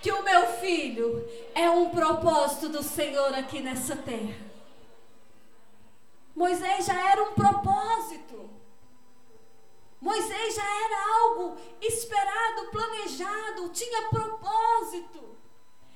que 0.00 0.12
o 0.12 0.22
meu 0.22 0.46
filho 0.58 1.28
é 1.54 1.68
um 1.68 1.90
propósito 1.90 2.68
do 2.68 2.84
Senhor 2.84 3.34
aqui 3.34 3.60
nessa 3.60 3.96
terra. 3.96 4.36
Moisés 6.36 6.86
já 6.86 7.10
era 7.10 7.24
um 7.24 7.32
propósito. 7.32 8.50
Moisés 10.00 10.54
já 10.54 10.62
era 10.62 11.22
algo 11.22 11.56
esperado, 11.80 12.70
planejado, 12.70 13.68
tinha 13.70 14.02
propósito. 14.08 15.33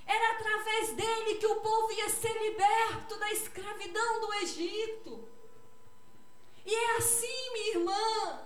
Era 0.09 0.31
através 0.33 0.93
dele 0.93 1.35
que 1.35 1.47
o 1.47 1.61
povo 1.61 1.93
ia 1.93 2.09
ser 2.09 2.33
liberto 2.43 3.17
da 3.17 3.31
escravidão 3.31 4.21
do 4.21 4.35
Egito. 4.37 5.29
E 6.65 6.75
é 6.75 6.97
assim, 6.97 7.53
minha 7.53 7.69
irmã. 7.77 8.41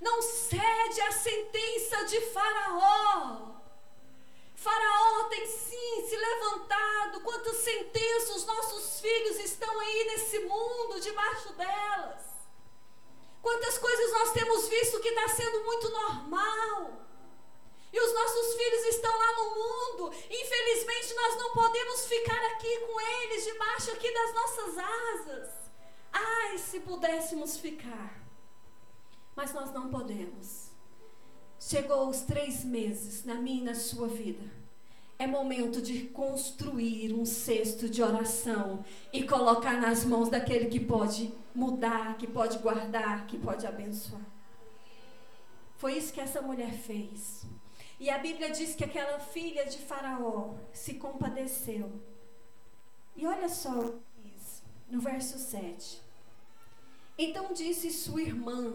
Não 0.00 0.22
cede 0.22 1.00
à 1.02 1.12
sentença 1.12 2.04
de 2.06 2.20
Faraó. 2.32 3.48
Faraó 4.54 5.24
tem 5.24 5.46
sim 5.46 6.08
se 6.08 6.16
levantado. 6.16 7.20
Quantas 7.20 7.56
sentenças 7.58 8.36
os 8.36 8.46
nossos 8.46 9.00
filhos 9.00 9.38
estão 9.40 9.78
aí 9.80 10.04
nesse 10.04 10.38
mundo, 10.40 11.00
debaixo 11.00 11.52
delas. 11.52 12.22
Quantas 13.42 13.76
coisas 13.76 14.12
nós 14.12 14.32
temos 14.32 14.68
visto 14.68 15.00
que 15.00 15.08
está 15.08 15.28
sendo 15.28 15.64
muito 15.64 15.90
normal. 15.90 17.08
E 17.92 18.00
os 18.00 18.14
nossos 18.14 18.54
filhos 18.54 18.86
estão 18.86 19.16
lá 19.16 19.36
no 19.36 19.50
mundo. 19.54 20.14
Infelizmente, 20.30 21.14
nós 21.14 21.36
não 21.36 21.52
podemos 21.52 22.06
ficar 22.06 22.44
aqui 22.52 22.80
com 22.80 23.00
eles, 23.00 23.44
debaixo 23.44 23.92
aqui 23.92 24.12
das 24.12 24.34
nossas 24.34 24.78
asas. 24.78 25.50
Ai, 26.12 26.58
se 26.58 26.80
pudéssemos 26.80 27.56
ficar. 27.56 28.22
Mas 29.34 29.52
nós 29.54 29.72
não 29.72 29.88
podemos. 29.88 30.68
Chegou 31.60 32.08
os 32.08 32.20
três 32.20 32.64
meses 32.64 33.24
na 33.24 33.34
minha 33.34 33.62
e 33.62 33.64
na 33.64 33.74
sua 33.74 34.08
vida. 34.08 34.44
É 35.18 35.26
momento 35.26 35.82
de 35.82 36.02
construir 36.08 37.12
um 37.12 37.24
cesto 37.24 37.88
de 37.88 38.00
oração 38.02 38.84
e 39.12 39.24
colocar 39.24 39.80
nas 39.80 40.04
mãos 40.04 40.28
daquele 40.28 40.66
que 40.66 40.78
pode 40.78 41.34
mudar, 41.52 42.16
que 42.16 42.26
pode 42.26 42.58
guardar, 42.58 43.26
que 43.26 43.36
pode 43.36 43.66
abençoar. 43.66 44.22
Foi 45.76 45.96
isso 45.96 46.12
que 46.12 46.20
essa 46.20 46.40
mulher 46.40 46.72
fez. 46.72 47.44
E 47.98 48.08
a 48.10 48.18
Bíblia 48.18 48.50
diz 48.50 48.74
que 48.74 48.84
aquela 48.84 49.18
filha 49.18 49.66
de 49.66 49.78
Faraó 49.78 50.54
se 50.72 50.94
compadeceu. 50.94 51.90
E 53.16 53.26
olha 53.26 53.48
só 53.48 53.94
no 54.88 55.00
verso 55.00 55.38
7. 55.38 56.00
Então 57.18 57.52
disse 57.52 57.90
sua 57.90 58.22
irmã, 58.22 58.74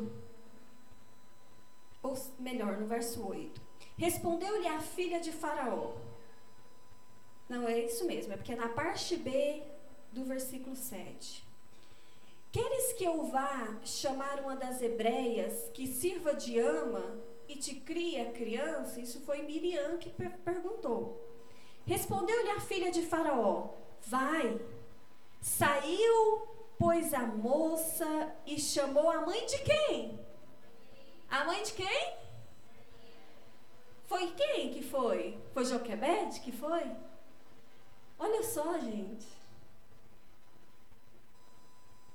ou 2.02 2.14
melhor, 2.38 2.78
no 2.78 2.86
verso 2.86 3.26
8: 3.26 3.62
Respondeu-lhe 3.98 4.68
a 4.68 4.82
filha 4.82 5.20
de 5.20 5.32
Faraó. 5.32 5.94
Não, 7.48 7.68
é 7.68 7.80
isso 7.80 8.06
mesmo, 8.06 8.34
é 8.34 8.38
porque 8.38 8.54
é 8.54 8.56
na 8.56 8.70
parte 8.70 9.16
B 9.16 9.64
do 10.12 10.26
versículo 10.26 10.76
7. 10.76 11.44
Queres 12.52 12.94
que 12.94 13.04
eu 13.04 13.24
vá 13.26 13.80
chamar 13.84 14.42
uma 14.42 14.56
das 14.56 14.82
hebreias 14.82 15.70
que 15.74 15.88
sirva 15.88 16.36
de 16.36 16.60
ama 16.60 17.20
e 17.54 17.58
te 17.58 17.76
cria 17.76 18.32
criança? 18.32 19.00
Isso 19.00 19.22
foi 19.22 19.44
Miriam 19.44 19.98
que 19.98 20.10
per 20.10 20.32
perguntou. 20.40 21.22
Respondeu-lhe 21.86 22.50
a 22.50 22.60
filha 22.60 22.92
de 22.92 23.04
Faraó: 23.04 23.70
Vai. 24.02 24.60
Saiu, 25.40 26.48
pois, 26.80 27.14
a 27.14 27.28
moça 27.28 28.34
e 28.46 28.60
chamou 28.60 29.10
a 29.10 29.26
mãe 29.26 29.46
de 29.46 29.60
quem? 29.60 30.20
A 31.30 31.44
mãe 31.44 31.62
de 31.62 31.74
quem? 31.74 32.14
Foi 34.06 34.32
quem 34.32 34.74
que 34.74 34.82
foi? 34.82 35.38
Foi 35.54 35.66
Joquebede 35.66 36.40
que 36.40 36.52
foi? 36.52 36.84
Olha 38.18 38.44
só, 38.44 38.80
gente. 38.80 39.28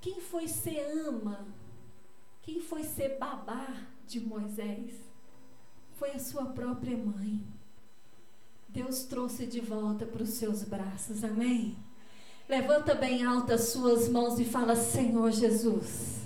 Quem 0.01 0.19
foi 0.19 0.47
ser 0.47 0.79
ama? 1.07 1.47
Quem 2.41 2.59
foi 2.59 2.83
ser 2.83 3.17
babá 3.17 3.67
de 4.05 4.19
Moisés? 4.19 5.08
Foi 5.99 6.11
a 6.11 6.19
sua 6.19 6.45
própria 6.45 6.95
mãe. 6.95 7.43
Deus 8.69 9.03
trouxe 9.03 9.45
de 9.45 9.59
volta 9.59 10.05
para 10.05 10.23
os 10.23 10.29
seus 10.29 10.63
braços, 10.63 11.25
amém? 11.25 11.75
Levanta 12.47 12.95
bem 12.95 13.25
alta 13.25 13.55
as 13.55 13.63
suas 13.63 14.07
mãos 14.07 14.39
e 14.39 14.45
fala: 14.45 14.77
Senhor 14.77 15.29
Jesus, 15.29 16.19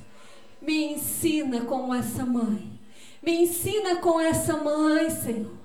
me 0.62 0.94
ensina 0.94 1.66
como 1.66 1.92
essa 1.92 2.24
mãe. 2.24 2.80
Me 3.20 3.32
ensina 3.32 3.96
com 3.96 4.22
essa 4.22 4.56
mãe, 4.58 5.10
Senhor. 5.10 5.58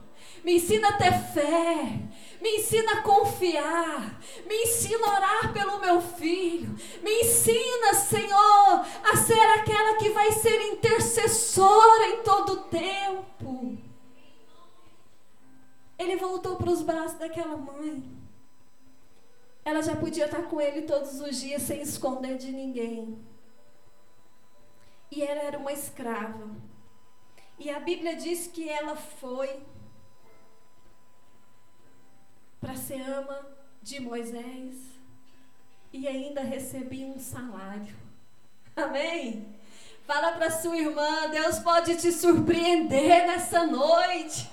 Me 0.42 0.54
ensina 0.54 0.88
a 0.88 0.96
ter 0.96 1.12
fé. 1.34 2.00
Me 2.40 2.56
ensina 2.56 2.92
a 2.92 3.02
confiar. 3.02 4.22
Me 4.46 4.62
ensina 4.62 5.06
a 5.06 5.16
orar 5.16 5.52
pelo 5.52 5.80
meu 5.80 6.00
filho. 6.00 6.74
Me 7.02 7.20
ensina, 7.20 7.92
Senhor, 7.92 8.86
a 9.04 9.16
ser 9.18 9.44
aquela 9.58 9.96
que 9.96 10.08
vai 10.08 10.32
ser 10.32 10.62
intercessora 10.72 12.06
em 12.06 12.22
todo 12.22 12.52
o 12.54 12.56
tempo. 12.68 13.87
Ele 15.98 16.16
voltou 16.16 16.56
para 16.56 16.70
os 16.70 16.82
braços 16.82 17.18
daquela 17.18 17.56
mãe. 17.56 18.02
Ela 19.64 19.82
já 19.82 19.96
podia 19.96 20.26
estar 20.26 20.42
com 20.42 20.60
ele 20.60 20.82
todos 20.82 21.20
os 21.20 21.40
dias 21.40 21.62
sem 21.62 21.82
esconder 21.82 22.38
de 22.38 22.52
ninguém. 22.52 23.18
E 25.10 25.22
ela 25.22 25.42
era 25.42 25.58
uma 25.58 25.72
escrava. 25.72 26.48
E 27.58 27.68
a 27.70 27.80
Bíblia 27.80 28.14
diz 28.14 28.46
que 28.46 28.68
ela 28.68 28.94
foi 28.94 29.62
para 32.60 32.76
ser 32.76 33.02
ama 33.02 33.46
de 33.82 34.00
Moisés 34.00 34.74
e 35.92 36.06
ainda 36.06 36.42
recebia 36.42 37.06
um 37.06 37.18
salário. 37.18 37.96
Amém? 38.76 39.54
Fala 40.06 40.32
para 40.32 40.50
sua 40.50 40.76
irmã, 40.76 41.28
Deus 41.30 41.58
pode 41.58 41.96
te 41.96 42.12
surpreender 42.12 43.26
nessa 43.26 43.66
noite. 43.66 44.48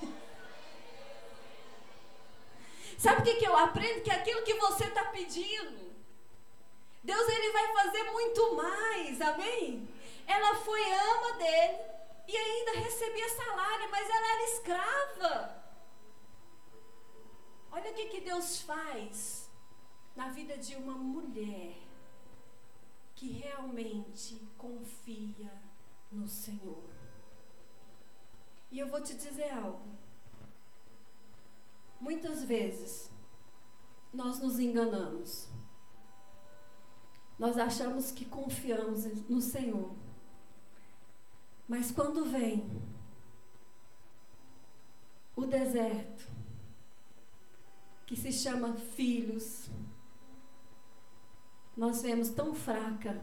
Sabe 2.98 3.22
o 3.22 3.24
que, 3.24 3.36
que 3.36 3.46
eu 3.46 3.56
aprendo? 3.56 4.04
Que 4.04 4.12
aquilo 4.12 4.44
que 4.44 4.54
você 4.56 4.86
está 4.86 5.06
pedindo, 5.06 5.94
Deus 7.04 7.30
ele 7.30 7.52
vai 7.52 7.74
fazer 7.74 8.04
muito 8.12 8.56
mais, 8.56 9.22
amém? 9.22 9.88
Ela 10.26 10.56
foi 10.56 10.82
ama 10.94 11.34
dele 11.34 11.78
e 12.28 12.36
ainda 12.36 12.80
recebia 12.80 13.30
salário, 13.30 13.92
mas 13.92 14.10
ela 14.10 14.34
era 14.34 14.44
escrava. 14.44 15.66
Olha 17.72 17.92
o 17.92 17.94
que, 17.94 18.06
que 18.08 18.22
Deus 18.22 18.62
faz 18.62 19.50
na 20.16 20.30
vida 20.30 20.58
de 20.58 20.76
uma 20.76 20.94
mulher 20.94 21.76
que 23.14 23.28
realmente 23.32 24.42
confia 24.58 25.52
no 26.12 26.28
Senhor. 26.28 26.90
E 28.72 28.80
eu 28.80 28.88
vou 28.88 29.02
te 29.02 29.14
dizer 29.14 29.52
algo. 29.52 29.98
Muitas 32.00 32.44
vezes 32.44 33.12
nós 34.14 34.40
nos 34.40 34.60
enganamos. 34.60 35.50
Nós 37.38 37.58
achamos 37.58 38.12
que 38.12 38.26
confiamos 38.26 39.06
no 39.30 39.42
Senhor. 39.42 39.94
Mas 41.68 41.92
quando 41.92 42.26
vem 42.26 42.70
o 45.36 45.46
deserto, 45.46 46.30
que 48.06 48.16
se 48.16 48.32
chama 48.32 48.76
filhos, 48.76 49.70
nós 51.76 52.02
vemos 52.02 52.30
tão 52.30 52.54
fraca 52.54 53.22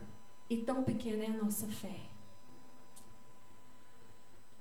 e 0.50 0.58
tão 0.58 0.82
pequena 0.82 1.24
é 1.24 1.28
a 1.28 1.42
nossa 1.42 1.66
fé. 1.68 2.10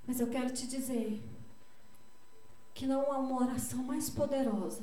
Mas 0.08 0.20
eu 0.20 0.30
quero 0.30 0.54
te 0.54 0.68
dizer 0.68 1.22
que 2.82 2.88
não 2.88 3.12
há 3.12 3.20
uma 3.20 3.44
oração 3.44 3.84
mais 3.84 4.10
poderosa 4.10 4.82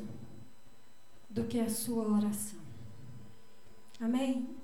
do 1.28 1.42
que 1.48 1.58
a 1.58 1.68
sua 1.68 2.06
oração. 2.06 2.60
Amém? 4.00 4.56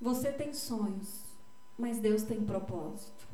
Você 0.00 0.32
tem 0.32 0.54
sonhos, 0.54 1.22
mas 1.76 1.98
Deus 1.98 2.22
tem 2.22 2.42
propósito. 2.42 3.28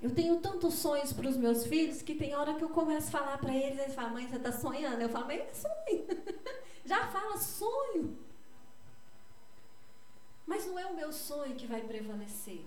Eu 0.00 0.14
tenho 0.14 0.38
tantos 0.38 0.74
sonhos 0.74 1.12
para 1.12 1.28
os 1.28 1.36
meus 1.36 1.66
filhos 1.66 2.00
que 2.00 2.14
tem 2.14 2.32
hora 2.36 2.54
que 2.54 2.62
eu 2.62 2.68
começo 2.68 3.08
a 3.08 3.20
falar 3.20 3.38
para 3.38 3.52
eles, 3.52 3.80
eles 3.80 3.96
falam, 3.96 4.12
mãe, 4.12 4.28
você 4.28 4.36
está 4.36 4.52
sonhando? 4.52 5.02
Eu 5.02 5.08
falo, 5.08 5.26
mãe, 5.26 5.44
sonho. 5.52 6.06
Já 6.86 7.08
fala 7.08 7.38
sonho. 7.38 8.16
Mas 10.46 10.64
não 10.64 10.78
é 10.78 10.86
o 10.86 10.94
meu 10.94 11.12
sonho 11.12 11.56
que 11.56 11.66
vai 11.66 11.82
prevalecer. 11.82 12.64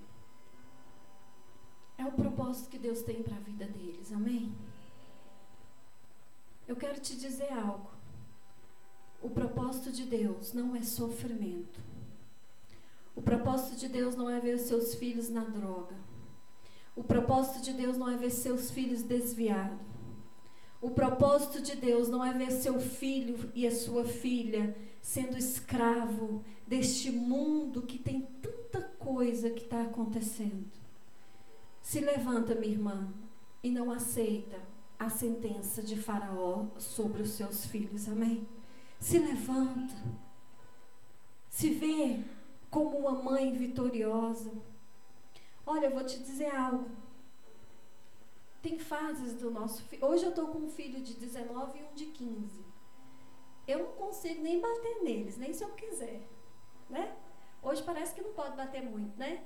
É 1.98 2.06
o 2.06 2.12
propósito 2.12 2.70
que 2.70 2.78
Deus 2.78 3.02
tem 3.02 3.24
para 3.24 3.36
a 3.36 3.40
vida 3.40 3.66
deles, 3.66 4.12
amém? 4.12 4.54
Eu 6.68 6.76
quero 6.76 7.00
te 7.00 7.16
dizer 7.16 7.52
algo. 7.54 7.90
O 9.22 9.30
propósito 9.30 9.92
de 9.92 10.04
Deus 10.04 10.54
não 10.54 10.76
é 10.76 10.82
sofrimento. 10.82 11.80
O 13.16 13.22
propósito 13.22 13.78
de 13.78 13.88
Deus 13.88 14.16
não 14.16 14.30
é 14.30 14.40
ver 14.40 14.60
seus 14.60 14.96
filhos 14.96 15.30
na 15.30 15.44
droga. 15.44 15.96
O 16.96 17.04
propósito 17.04 17.62
de 17.62 17.74
Deus 17.74 17.98
não 17.98 18.10
é 18.10 18.18
ver 18.18 18.30
seus 18.30 18.72
filhos 18.72 19.02
desviados. 19.04 19.80
O 20.82 20.92
propósito 20.92 21.62
de 21.62 21.76
Deus 21.76 22.10
não 22.10 22.24
é 22.24 22.34
ver 22.34 22.52
seu 22.52 22.80
filho 22.80 23.52
e 23.56 23.66
a 23.66 23.72
sua 23.72 24.06
filha 24.06 24.76
sendo 25.02 25.38
escravo 25.38 26.44
deste 26.68 27.10
mundo 27.10 27.82
que 27.82 27.98
tem 27.98 28.22
tanta 28.42 28.82
coisa 29.00 29.50
que 29.50 29.64
está 29.64 29.82
acontecendo. 29.84 30.85
Se 31.86 32.00
levanta, 32.00 32.56
minha 32.56 32.74
irmã, 32.74 33.14
e 33.62 33.70
não 33.70 33.92
aceita 33.92 34.60
a 34.98 35.08
sentença 35.08 35.84
de 35.84 35.96
Faraó 35.96 36.66
sobre 36.80 37.22
os 37.22 37.30
seus 37.34 37.68
filhos. 37.68 38.10
Amém? 38.10 38.50
Se 39.00 39.20
levanta. 39.20 39.94
Se 41.48 41.70
vê 41.70 42.24
como 42.72 42.98
uma 42.98 43.12
mãe 43.22 43.54
vitoriosa. 43.54 44.52
Olha, 45.64 45.86
eu 45.86 45.92
vou 45.92 46.04
te 46.04 46.18
dizer 46.18 46.56
algo. 46.56 46.90
Tem 48.64 48.80
fases 48.80 49.36
do 49.36 49.52
nosso 49.52 49.84
filho. 49.84 50.08
Hoje 50.08 50.24
eu 50.24 50.32
estou 50.32 50.48
com 50.48 50.58
um 50.58 50.70
filho 50.72 51.00
de 51.04 51.14
19 51.14 51.78
e 51.78 51.84
um 51.84 51.94
de 51.94 52.08
15. 52.08 52.66
Eu 53.68 53.78
não 53.78 53.92
consigo 53.92 54.42
nem 54.42 54.60
bater 54.60 55.04
neles, 55.04 55.38
nem 55.38 55.54
se 55.54 55.64
eu 55.64 55.70
quiser. 55.76 56.28
Né? 56.90 57.16
Hoje 57.62 57.84
parece 57.84 58.16
que 58.16 58.24
não 58.24 58.34
pode 58.34 58.58
bater 58.58 58.82
muito, 58.82 59.16
né? 59.20 59.46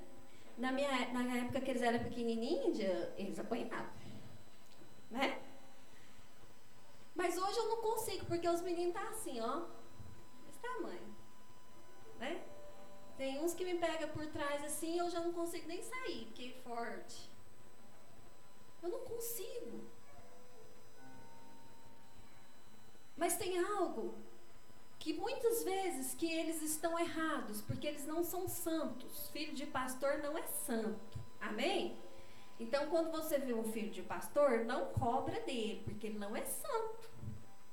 Na 0.60 0.70
minha 0.70 0.90
na 1.12 1.36
época 1.38 1.62
que 1.62 1.70
eles 1.70 1.82
eram 1.82 2.04
pequenininhos, 2.04 2.78
eles 3.16 3.38
apanhavam. 3.38 3.94
né? 5.10 5.42
Mas 7.14 7.36
hoje 7.36 7.58
eu 7.58 7.68
não 7.68 7.78
consigo, 7.78 8.26
porque 8.26 8.48
os 8.48 8.60
meninos 8.60 8.92
tá 8.92 9.08
assim, 9.08 9.40
ó. 9.40 9.66
Esse 10.48 10.60
tamanho. 10.60 11.16
Né? 12.18 12.42
Tem 13.16 13.42
uns 13.42 13.54
que 13.54 13.64
me 13.64 13.78
pegam 13.78 14.10
por 14.10 14.26
trás 14.26 14.62
assim, 14.62 14.98
eu 14.98 15.08
já 15.10 15.20
não 15.20 15.32
consigo 15.32 15.66
nem 15.66 15.82
sair, 15.82 16.26
porque 16.26 16.54
é 16.54 16.62
forte. 16.62 17.30
Eu 18.82 18.90
não 18.90 19.00
consigo. 19.00 19.90
Mas 23.16 23.36
tem 23.36 23.58
algo 23.58 24.14
que 25.00 25.14
muitas 25.14 25.64
vezes 25.64 26.14
que 26.14 26.30
eles 26.30 26.60
estão 26.62 26.96
errados, 26.98 27.62
porque 27.62 27.86
eles 27.86 28.06
não 28.06 28.22
são 28.22 28.46
santos. 28.46 29.30
Filho 29.30 29.54
de 29.54 29.64
pastor 29.64 30.18
não 30.18 30.36
é 30.36 30.42
santo. 30.42 31.18
Amém? 31.40 31.98
Então, 32.60 32.86
quando 32.90 33.10
você 33.10 33.38
vê 33.38 33.54
um 33.54 33.64
filho 33.64 33.90
de 33.90 34.02
pastor, 34.02 34.66
não 34.66 34.92
cobra 34.92 35.40
dele, 35.40 35.80
porque 35.86 36.08
ele 36.08 36.18
não 36.18 36.36
é 36.36 36.44
santo, 36.44 37.10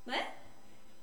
né? 0.06 0.36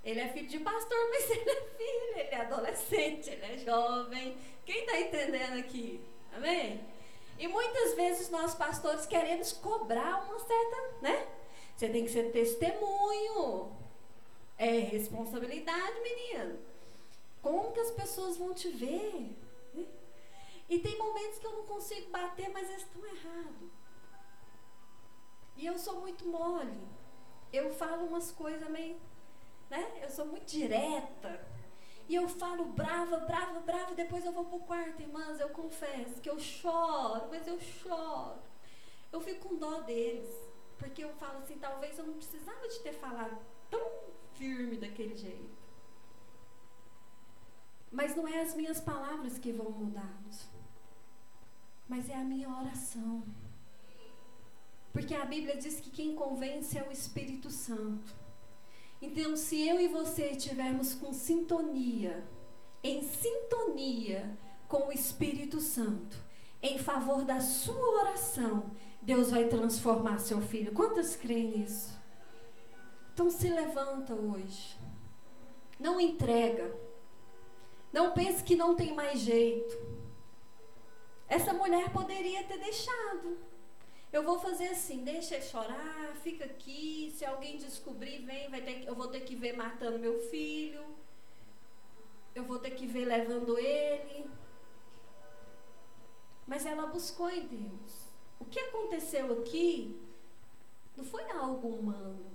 Ele 0.02 0.18
é 0.18 0.28
filho 0.28 0.48
de 0.48 0.58
pastor, 0.60 0.98
mas 1.10 1.30
ele 1.30 1.50
é 1.50 1.60
filho, 1.76 2.18
ele 2.18 2.34
é 2.34 2.40
adolescente, 2.40 3.28
ele 3.28 3.44
é 3.44 3.58
jovem. 3.58 4.38
Quem 4.64 4.80
está 4.80 4.98
entendendo 4.98 5.58
aqui? 5.58 6.02
Amém? 6.34 6.80
E 7.38 7.46
muitas 7.46 7.94
vezes 7.96 8.30
nós 8.30 8.54
pastores 8.54 9.04
queremos 9.04 9.52
cobrar 9.52 10.24
uma 10.24 10.38
certa, 10.38 11.02
né? 11.02 11.28
Você 11.76 11.90
tem 11.90 12.06
que 12.06 12.10
ser 12.10 12.32
testemunho. 12.32 13.83
É 14.56 14.78
responsabilidade, 14.78 16.00
menino. 16.00 16.58
Como 17.42 17.72
que 17.72 17.80
as 17.80 17.90
pessoas 17.90 18.36
vão 18.36 18.54
te 18.54 18.68
ver? 18.68 19.36
E 20.68 20.78
tem 20.78 20.96
momentos 20.96 21.38
que 21.38 21.46
eu 21.46 21.52
não 21.52 21.66
consigo 21.66 22.10
bater, 22.10 22.48
mas 22.50 22.70
eles 22.70 22.82
estão 22.82 23.04
errados. 23.04 23.70
E 25.56 25.66
eu 25.66 25.78
sou 25.78 26.00
muito 26.00 26.26
mole. 26.26 26.80
Eu 27.52 27.72
falo 27.72 28.06
umas 28.06 28.32
coisas 28.32 28.68
meio. 28.68 28.98
Né? 29.70 30.00
Eu 30.02 30.10
sou 30.10 30.26
muito 30.26 30.46
direta. 30.46 31.46
E 32.08 32.14
eu 32.14 32.28
falo 32.28 32.64
brava, 32.66 33.18
brava, 33.18 33.60
brava. 33.60 33.94
Depois 33.94 34.24
eu 34.24 34.32
vou 34.32 34.44
pro 34.44 34.58
quarto, 34.60 35.00
irmãs. 35.00 35.38
Eu 35.38 35.50
confesso 35.50 36.20
que 36.20 36.28
eu 36.28 36.38
choro, 36.38 37.28
mas 37.30 37.46
eu 37.46 37.60
choro. 37.60 38.38
Eu 39.12 39.20
fico 39.20 39.48
com 39.48 39.56
dó 39.56 39.80
deles. 39.80 40.28
Porque 40.78 41.04
eu 41.04 41.12
falo 41.14 41.38
assim: 41.38 41.58
talvez 41.58 41.98
eu 41.98 42.06
não 42.06 42.14
precisava 42.14 42.66
de 42.68 42.80
ter 42.80 42.92
falado 42.92 43.38
tão 43.70 43.80
firme 44.38 44.76
daquele 44.76 45.16
jeito. 45.16 45.54
Mas 47.90 48.16
não 48.16 48.26
é 48.26 48.42
as 48.42 48.54
minhas 48.54 48.80
palavras 48.80 49.38
que 49.38 49.52
vão 49.52 49.70
mudá-los 49.70 50.54
mas 51.88 52.08
é 52.08 52.14
a 52.14 52.24
minha 52.24 52.48
oração. 52.48 53.22
Porque 54.92 55.14
a 55.14 55.24
Bíblia 55.24 55.56
diz 55.56 55.80
que 55.80 55.90
quem 55.90 56.14
convence 56.14 56.78
é 56.78 56.86
o 56.86 56.92
Espírito 56.92 57.50
Santo. 57.50 58.14
Então, 59.02 59.36
se 59.36 59.66
eu 59.66 59.80
e 59.80 59.88
você 59.88 60.30
estivermos 60.30 60.94
com 60.94 61.12
sintonia, 61.12 62.24
em 62.82 63.02
sintonia 63.02 64.38
com 64.68 64.88
o 64.88 64.92
Espírito 64.92 65.60
Santo, 65.60 66.16
em 66.62 66.78
favor 66.78 67.24
da 67.24 67.40
sua 67.40 68.02
oração, 68.02 68.70
Deus 69.02 69.30
vai 69.30 69.48
transformar 69.48 70.18
seu 70.18 70.40
filho. 70.40 70.72
Quantas 70.72 71.16
creem 71.16 71.58
nisso? 71.58 71.92
Então 73.14 73.30
se 73.30 73.48
levanta 73.48 74.12
hoje. 74.12 74.76
Não 75.78 76.00
entrega. 76.00 76.76
Não 77.92 78.10
pense 78.12 78.42
que 78.42 78.56
não 78.56 78.74
tem 78.74 78.92
mais 78.92 79.20
jeito. 79.20 79.78
Essa 81.28 81.52
mulher 81.52 81.92
poderia 81.92 82.42
ter 82.42 82.58
deixado. 82.58 83.38
Eu 84.12 84.24
vou 84.24 84.40
fazer 84.40 84.66
assim, 84.68 85.04
deixa 85.04 85.40
chorar, 85.40 86.16
fica 86.24 86.44
aqui. 86.44 87.14
Se 87.16 87.24
alguém 87.24 87.56
descobrir, 87.56 88.24
vem, 88.24 88.50
vai 88.50 88.60
ter, 88.60 88.84
eu 88.84 88.96
vou 88.96 89.06
ter 89.06 89.20
que 89.20 89.36
ver 89.36 89.56
matando 89.56 89.96
meu 89.96 90.18
filho. 90.28 90.84
Eu 92.34 92.42
vou 92.42 92.58
ter 92.58 92.72
que 92.72 92.84
ver 92.84 93.04
levando 93.04 93.56
ele. 93.56 94.28
Mas 96.48 96.66
ela 96.66 96.88
buscou 96.88 97.30
em 97.30 97.46
Deus. 97.46 98.08
O 98.40 98.44
que 98.44 98.58
aconteceu 98.58 99.40
aqui 99.40 100.00
não 100.96 101.04
foi 101.04 101.22
algo 101.30 101.68
humano. 101.68 102.33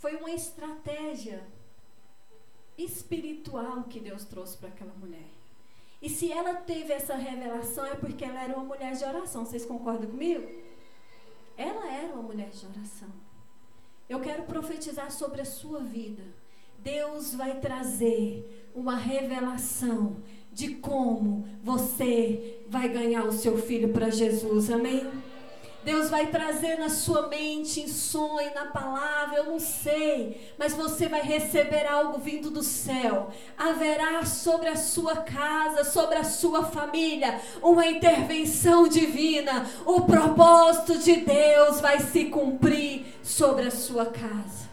Foi 0.00 0.16
uma 0.16 0.30
estratégia 0.30 1.46
espiritual 2.78 3.84
que 3.84 4.00
Deus 4.00 4.24
trouxe 4.24 4.56
para 4.56 4.70
aquela 4.70 4.94
mulher. 4.94 5.28
E 6.00 6.08
se 6.08 6.32
ela 6.32 6.54
teve 6.54 6.90
essa 6.90 7.14
revelação 7.14 7.84
é 7.84 7.94
porque 7.94 8.24
ela 8.24 8.42
era 8.42 8.54
uma 8.54 8.64
mulher 8.64 8.94
de 8.94 9.04
oração. 9.04 9.44
Vocês 9.44 9.66
concordam 9.66 10.10
comigo? 10.10 10.50
Ela 11.54 11.92
era 11.92 12.14
uma 12.14 12.22
mulher 12.22 12.48
de 12.48 12.64
oração. 12.64 13.10
Eu 14.08 14.20
quero 14.20 14.44
profetizar 14.44 15.12
sobre 15.12 15.42
a 15.42 15.44
sua 15.44 15.80
vida. 15.80 16.22
Deus 16.78 17.34
vai 17.34 17.60
trazer 17.60 18.70
uma 18.74 18.96
revelação 18.96 20.16
de 20.50 20.76
como 20.76 21.46
você 21.62 22.64
vai 22.66 22.88
ganhar 22.88 23.26
o 23.26 23.32
seu 23.32 23.58
filho 23.58 23.92
para 23.92 24.08
Jesus. 24.08 24.70
Amém? 24.70 25.06
Deus 25.82 26.10
vai 26.10 26.26
trazer 26.26 26.78
na 26.78 26.90
sua 26.90 27.28
mente, 27.28 27.80
em 27.80 27.88
sonho, 27.88 28.54
na 28.54 28.66
palavra, 28.66 29.38
eu 29.38 29.44
não 29.44 29.58
sei, 29.58 30.52
mas 30.58 30.74
você 30.74 31.08
vai 31.08 31.22
receber 31.22 31.86
algo 31.86 32.18
vindo 32.18 32.50
do 32.50 32.62
céu. 32.62 33.30
Haverá 33.56 34.24
sobre 34.26 34.68
a 34.68 34.76
sua 34.76 35.16
casa, 35.16 35.84
sobre 35.84 36.16
a 36.16 36.24
sua 36.24 36.66
família, 36.66 37.40
uma 37.62 37.86
intervenção 37.86 38.88
divina. 38.88 39.66
O 39.86 40.02
propósito 40.02 40.98
de 40.98 41.16
Deus 41.16 41.80
vai 41.80 41.98
se 42.00 42.26
cumprir 42.26 43.06
sobre 43.22 43.66
a 43.66 43.70
sua 43.70 44.04
casa. 44.06 44.68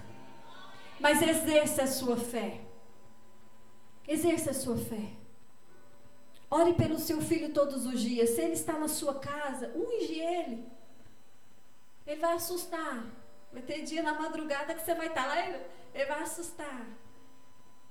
Mas 0.99 1.21
exerça 1.21 1.83
a 1.83 1.87
sua 1.87 2.17
fé. 2.17 2.59
Exerça 4.05 4.51
a 4.51 4.53
sua 4.53 4.75
fé. 4.75 5.11
Ore 6.49 6.73
pelo 6.73 6.99
seu 6.99 7.21
filho 7.21 7.53
todos 7.53 7.85
os 7.85 8.01
dias. 8.01 8.31
Se 8.31 8.41
ele 8.41 8.53
está 8.53 8.73
na 8.73 8.87
sua 8.89 9.15
casa, 9.15 9.71
unge 9.75 10.19
ele. 10.19 10.76
Ele 12.07 12.21
vai 12.21 12.33
assustar. 12.33 13.05
Vai 13.51 13.61
ter 13.61 13.83
dia 13.83 14.01
na 14.01 14.13
madrugada 14.13 14.73
que 14.73 14.81
você 14.81 14.95
vai 14.95 15.07
estar 15.07 15.27
lá, 15.27 15.45
ele, 15.45 15.63
ele 15.93 16.05
vai 16.05 16.23
assustar. 16.23 16.87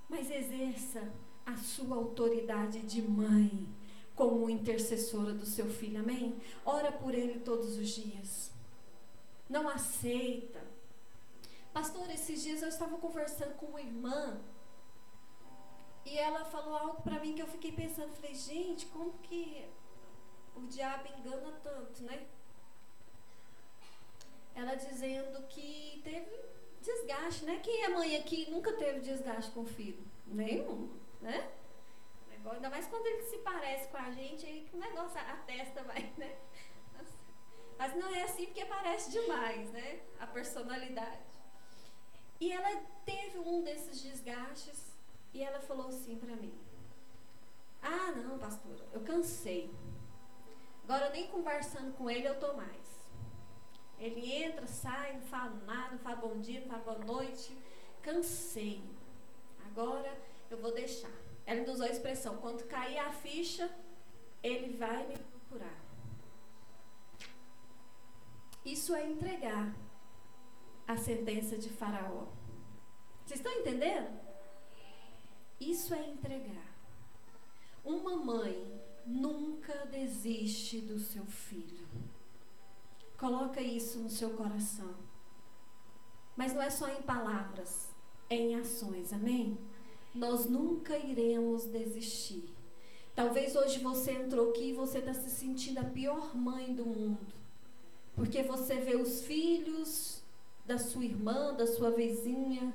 Mas 0.09 0.31
exerça 0.31 1.13
a 1.45 1.57
sua 1.57 1.97
autoridade 1.97 2.81
de 2.81 3.03
mãe 3.03 3.69
como 4.15 4.49
intercessora 4.49 5.33
do 5.33 5.45
seu 5.45 5.67
filho, 5.69 6.01
amém? 6.01 6.41
Ora 6.65 6.91
por 6.91 7.15
ele 7.15 7.41
todos 7.41 7.77
os 7.77 7.89
dias. 7.91 8.51
Não 9.49 9.69
aceita. 9.69 10.61
Pastor, 11.73 12.11
esses 12.11 12.43
dias 12.43 12.63
eu 12.63 12.69
estava 12.69 12.97
conversando 12.97 13.55
com 13.57 13.67
uma 13.67 13.81
irmã 13.81 14.41
e 16.07 16.17
ela 16.17 16.45
falou 16.45 16.75
algo 16.75 17.03
para 17.03 17.21
mim 17.21 17.35
que 17.35 17.43
eu 17.43 17.47
fiquei 17.47 17.73
pensando, 17.73 18.15
falei, 18.15 18.35
gente, 18.35 18.87
como 18.87 19.13
que 19.19 19.69
o 20.55 20.63
diabo 20.63 21.07
engana 21.19 21.53
tanto, 21.63 22.03
né? 22.05 22.27
Ela 24.57 24.75
dizendo 24.75 25.47
que 25.49 26.01
teve 26.03 26.31
desgaste, 26.81 27.45
né? 27.45 27.61
Quem 27.62 27.85
é 27.85 27.88
mãe 27.88 28.16
aqui 28.16 28.51
nunca 28.51 28.73
teve 28.73 29.01
desgaste 29.01 29.51
com 29.53 29.61
o 29.61 29.66
filho? 29.66 30.03
Nenhum, 30.27 30.90
né? 31.21 31.53
Ainda 32.51 32.71
mais 32.71 32.87
quando 32.87 33.07
ele 33.07 33.23
se 33.23 33.38
parece 33.38 33.88
com 33.88 33.97
a 33.99 34.11
gente, 34.12 34.47
aí 34.47 34.69
o 34.73 34.77
negócio, 34.77 35.19
a 35.19 35.37
testa 35.47 35.83
vai, 35.83 36.11
né? 36.16 36.37
Mas 37.79 37.95
não 37.95 38.14
é 38.14 38.23
assim 38.23 38.47
porque 38.47 38.64
parece 38.64 39.11
demais, 39.11 39.71
né? 39.71 40.01
A 40.19 40.27
personalidade. 40.27 41.21
E 42.40 42.51
ela 42.51 42.83
teve 43.05 43.38
um 43.38 43.62
desses 43.62 44.01
desgastes 44.01 44.92
e 45.35 45.42
ela 45.42 45.61
falou 45.61 45.88
assim 45.88 46.16
para 46.16 46.35
mim: 46.37 46.55
Ah, 47.83 48.12
não, 48.12 48.38
pastora, 48.38 48.87
eu 48.92 49.01
cansei. 49.03 49.71
Agora 50.85 51.11
nem 51.11 51.27
conversando 51.27 51.92
com 51.97 52.09
ele 52.09 52.29
eu 52.29 52.38
tô 52.38 52.55
mais. 52.55 52.86
Ele 53.99 54.31
entra, 54.33 54.67
sai, 54.67 55.15
não 55.15 55.23
fala 55.23 55.55
nada, 55.67 55.93
não 55.93 55.99
fala 55.99 56.17
bom 56.17 56.39
dia, 56.41 56.61
não 56.61 56.69
fala 56.69 56.83
boa 56.83 56.99
noite. 57.05 57.57
Cansei. 58.03 58.83
Agora 59.67 60.17
eu 60.51 60.59
vou 60.59 60.73
deixar. 60.73 61.11
Ela 61.45 61.71
usou 61.71 61.87
a 61.87 61.91
expressão: 61.91 62.37
quando 62.39 62.67
cair 62.67 62.99
a 62.99 63.11
ficha, 63.11 63.71
ele 64.43 64.77
vai 64.77 65.07
me 65.07 65.17
procurar. 65.17 65.81
Isso 68.65 68.95
é 68.95 69.09
entregar 69.09 69.75
a 70.87 70.97
sentença 70.97 71.57
de 71.57 71.69
Faraó. 71.69 72.27
Vocês 73.25 73.41
estão 73.41 73.53
entendendo? 73.53 74.21
Isso 75.61 75.95
é 75.95 76.07
entregar. 76.09 76.75
Uma 77.85 78.17
mãe 78.17 78.83
nunca 79.07 79.87
desiste 79.87 80.81
do 80.81 80.99
seu 80.99 81.25
filho. 81.25 81.87
Coloca 83.17 83.61
isso 83.61 83.99
no 83.99 84.11
seu 84.11 84.31
coração. 84.31 84.95
Mas 86.37 86.53
não 86.53 86.61
é 86.61 86.69
só 86.69 86.89
em 86.89 87.01
palavras, 87.01 87.89
é 88.29 88.37
em 88.37 88.55
ações, 88.55 89.13
amém? 89.13 89.59
Nós 90.15 90.47
nunca 90.47 90.99
iremos 90.99 91.65
desistir. 91.65 92.55
Talvez 93.15 93.57
hoje 93.57 93.79
você 93.79 94.13
entrou 94.13 94.51
aqui 94.51 94.71
e 94.71 94.75
você 94.75 94.99
está 94.99 95.15
se 95.15 95.31
sentindo 95.31 95.79
a 95.79 95.85
pior 95.85 96.37
mãe 96.37 96.75
do 96.75 96.85
mundo. 96.85 97.35
Porque 98.15 98.43
você 98.43 98.77
vê 98.77 98.97
os 98.97 99.23
filhos 99.23 100.23
da 100.67 100.79
sua 100.79 101.05
irmã, 101.05 101.55
da 101.55 101.67
sua 101.67 101.91
vizinha, 101.91 102.75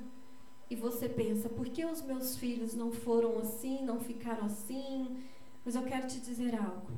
e 0.68 0.74
você 0.74 1.08
pensa: 1.08 1.48
por 1.48 1.68
que 1.68 1.84
os 1.84 2.02
meus 2.02 2.36
filhos 2.36 2.74
não 2.74 2.90
foram 2.90 3.38
assim, 3.38 3.84
não 3.84 4.00
ficaram 4.00 4.46
assim? 4.46 5.22
Mas 5.64 5.76
eu 5.76 5.82
quero 5.84 6.08
te 6.08 6.18
dizer 6.18 6.56
algo. 6.56 6.90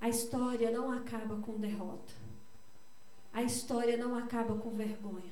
A 0.00 0.08
história 0.08 0.70
não 0.70 0.90
acaba 0.90 1.36
com 1.36 1.58
derrota. 1.58 2.25
A 3.36 3.42
história 3.42 3.98
não 3.98 4.16
acaba 4.16 4.56
com 4.56 4.70
vergonha. 4.70 5.30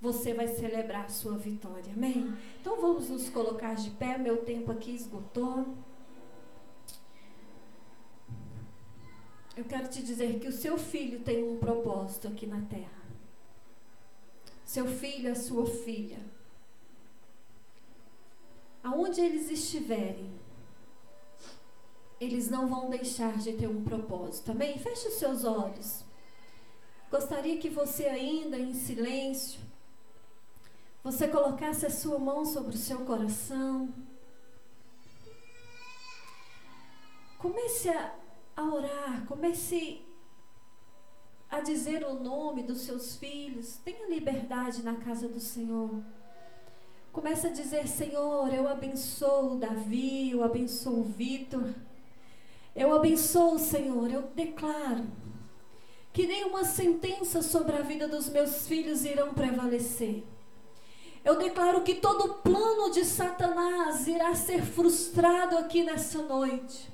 Você 0.00 0.34
vai 0.34 0.48
celebrar 0.48 1.04
a 1.04 1.08
sua 1.08 1.38
vitória. 1.38 1.92
Amém? 1.92 2.36
Então 2.60 2.80
vamos 2.80 3.08
nos 3.08 3.30
colocar 3.30 3.74
de 3.74 3.90
pé. 3.90 4.18
Meu 4.18 4.38
tempo 4.38 4.72
aqui 4.72 4.90
esgotou. 4.90 5.64
Eu 9.56 9.64
quero 9.66 9.86
te 9.86 10.02
dizer 10.02 10.40
que 10.40 10.48
o 10.48 10.52
seu 10.52 10.76
filho 10.76 11.20
tem 11.20 11.48
um 11.48 11.58
propósito 11.58 12.26
aqui 12.26 12.44
na 12.44 12.60
terra. 12.62 13.04
Seu 14.64 14.88
filho, 14.88 15.30
a 15.30 15.36
sua 15.36 15.64
filha. 15.64 16.18
Aonde 18.82 19.20
eles 19.20 19.48
estiverem, 19.48 20.28
eles 22.20 22.50
não 22.50 22.66
vão 22.66 22.90
deixar 22.90 23.38
de 23.38 23.52
ter 23.52 23.68
um 23.68 23.84
propósito. 23.84 24.50
Amém? 24.50 24.76
Feche 24.76 25.06
os 25.06 25.14
seus 25.14 25.44
olhos. 25.44 26.07
Gostaria 27.10 27.58
que 27.58 27.68
você 27.68 28.04
ainda 28.06 28.58
em 28.58 28.74
silêncio, 28.74 29.60
você 31.02 31.26
colocasse 31.28 31.86
a 31.86 31.90
sua 31.90 32.18
mão 32.18 32.44
sobre 32.44 32.74
o 32.74 32.78
seu 32.78 33.04
coração. 33.04 33.92
Comece 37.38 37.88
a 37.88 38.18
a 38.58 38.74
orar, 38.74 39.24
comece 39.26 40.02
a 41.48 41.60
dizer 41.60 42.04
o 42.04 42.14
nome 42.14 42.64
dos 42.64 42.80
seus 42.80 43.16
filhos. 43.16 43.76
Tenha 43.84 44.08
liberdade 44.08 44.82
na 44.82 44.96
casa 44.96 45.28
do 45.28 45.38
Senhor. 45.38 46.02
Comece 47.12 47.46
a 47.46 47.50
dizer: 47.50 47.86
Senhor, 47.86 48.52
eu 48.52 48.66
abençoo 48.66 49.54
Davi, 49.54 50.32
eu 50.32 50.42
abençoo 50.42 51.04
Vitor. 51.04 51.72
Eu 52.74 52.92
abençoo, 52.92 53.60
Senhor, 53.60 54.10
eu 54.10 54.22
declaro 54.34 55.06
que 56.18 56.26
nenhuma 56.26 56.64
sentença 56.64 57.42
sobre 57.42 57.76
a 57.76 57.80
vida 57.80 58.08
dos 58.08 58.28
meus 58.28 58.66
filhos 58.66 59.04
irão 59.04 59.32
prevalecer. 59.32 60.24
Eu 61.24 61.38
declaro 61.38 61.82
que 61.82 61.94
todo 61.94 62.42
plano 62.42 62.90
de 62.90 63.04
Satanás 63.04 64.08
irá 64.08 64.34
ser 64.34 64.64
frustrado 64.64 65.56
aqui 65.56 65.84
nessa 65.84 66.20
noite 66.20 66.90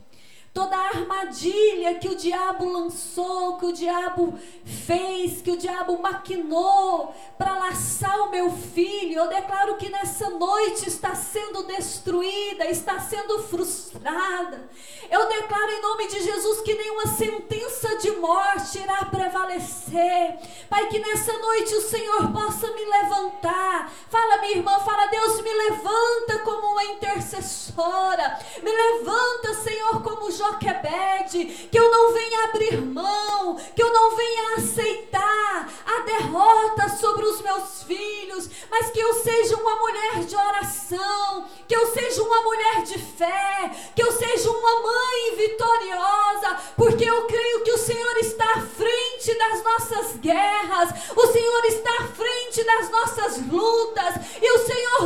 toda 0.54 0.76
a 0.76 0.86
armadilha 0.86 1.96
que 1.96 2.08
o 2.08 2.14
diabo 2.14 2.64
lançou, 2.70 3.58
que 3.58 3.66
o 3.66 3.72
diabo 3.72 4.38
fez, 4.64 5.42
que 5.42 5.50
o 5.50 5.56
diabo 5.56 6.00
maquinou 6.00 7.12
para 7.36 7.58
laçar 7.58 8.20
o 8.20 8.30
meu 8.30 8.52
filho, 8.52 9.18
eu 9.18 9.28
declaro 9.28 9.76
que 9.76 9.90
nessa 9.90 10.30
noite 10.30 10.88
está 10.88 11.12
sendo 11.16 11.64
destruída, 11.64 12.66
está 12.66 13.00
sendo 13.00 13.42
frustrada. 13.42 14.70
Eu 15.10 15.26
declaro 15.28 15.70
em 15.72 15.82
nome 15.82 16.06
de 16.06 16.22
Jesus 16.22 16.60
que 16.60 16.74
nenhuma 16.74 17.08
sentença 17.08 17.96
de 17.96 18.12
morte 18.12 18.78
irá 18.78 19.04
prevalecer. 19.06 20.38
Pai, 20.70 20.86
que 20.88 21.00
nessa 21.00 21.32
noite 21.32 21.74
o 21.74 21.82
Senhor 21.82 22.32
possa 22.32 22.72
me 22.72 22.84
levantar. 22.84 23.92
Fala, 24.08 24.38
minha 24.38 24.58
irmã, 24.58 24.78
fala, 24.80 25.06
Deus, 25.06 25.40
me 25.40 25.52
levanta 25.52 26.38
como 26.44 26.72
uma 26.72 26.84
intercessora. 26.84 28.38
Me 28.62 28.70
levanta, 28.70 29.54
Senhor, 29.54 30.02
como 30.02 30.30
Joquebede, 30.44 31.68
que 31.70 31.78
eu 31.78 31.90
não 31.90 32.12
venha 32.12 32.44
abrir 32.44 32.80
mão, 32.82 33.56
que 33.74 33.82
eu 33.82 33.92
não 33.92 34.14
venha 34.14 34.56
aceitar 34.56 35.68
a 35.86 36.00
derrota 36.00 36.88
sobre 36.96 37.24
os 37.24 37.40
meus 37.40 37.82
filhos, 37.84 38.50
mas 38.70 38.90
que 38.90 39.00
eu 39.00 39.14
seja 39.14 39.56
uma 39.56 39.76
mulher 39.76 40.24
de 40.24 40.36
oração, 40.36 41.48
que 41.66 41.74
eu 41.74 41.86
seja 41.92 42.22
uma 42.22 42.42
mulher 42.42 42.82
de 42.82 42.98
fé, 42.98 43.70
que 43.96 44.02
eu 44.02 44.12
seja 44.12 44.50
uma 44.50 44.80
mãe 44.82 45.36
vitoriosa, 45.36 46.56
porque 46.76 47.04
eu 47.04 47.26
creio 47.26 47.64
que 47.64 47.72
o 47.72 47.78
Senhor 47.78 48.16
está 48.18 48.44
à 48.44 48.60
frente 48.60 49.34
das 49.38 49.62
nossas 49.62 50.16
guerras, 50.16 50.90
o 51.16 51.26
Senhor 51.26 51.64
está 51.66 51.90
à 52.00 52.08
frente 52.08 52.64
das 52.64 52.90
nossas 52.90 53.46
lutas, 53.46 54.14
e 54.42 54.52
o 54.52 54.66
Senhor 54.66 55.03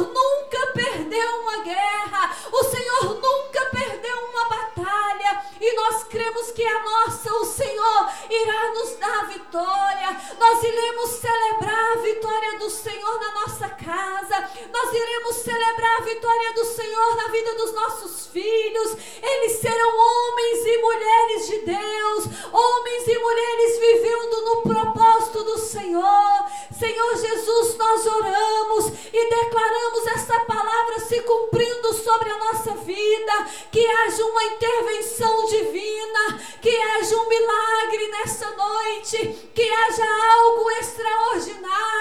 Nós 10.59 10.67
iremos 10.67 11.11
celebrar 11.11 11.98
vitória 12.15 12.59
do 12.59 12.71
Senhor 12.71 13.21
na 13.21 13.33
nossa 13.41 13.69
casa, 13.69 14.51
nós 14.73 14.95
iremos 14.95 15.37
celebrar 15.37 15.99
a 15.99 16.05
vitória 16.05 16.53
do 16.55 16.65
Senhor 16.65 17.17
na 17.17 17.29
vida 17.29 17.55
dos 17.55 17.73
nossos 17.75 18.27
filhos. 18.29 18.97
Eles 19.23 19.59
serão 19.61 19.91
homens 19.97 20.67
e 20.67 20.79
mulheres 20.79 21.47
de 21.49 21.59
Deus, 21.59 22.25
homens 22.51 23.09
e 23.09 23.19
mulheres 23.19 23.79
vivendo 23.79 24.43
no 24.43 24.63
propósito 24.63 25.45
do 25.45 25.59
Senhor. 25.59 26.47
Senhor 26.79 27.17
Jesus, 27.17 27.77
nós 27.77 28.07
oramos 28.07 28.87
e 29.13 29.31
declaramos 29.31 30.07
essa 30.07 30.41
palavra 30.41 31.01
se 31.01 31.21
cumprindo 31.23 31.93
sobre 31.93 32.31
a 32.31 32.39
nossa 32.39 32.75
vida, 32.77 33.33
que 33.71 33.85
haja 33.87 34.25
uma 34.25 34.45
intervenção 34.45 35.45
divina, 35.47 36.41
que 36.63 36.71
haja 36.71 37.17
um 37.17 37.29
milagre 37.29 38.09
nessa 38.09 38.51
noite, 38.51 39.51
que 39.55 39.69
haja 39.69 40.07
algo 40.37 40.71
extraordinário, 40.71 41.98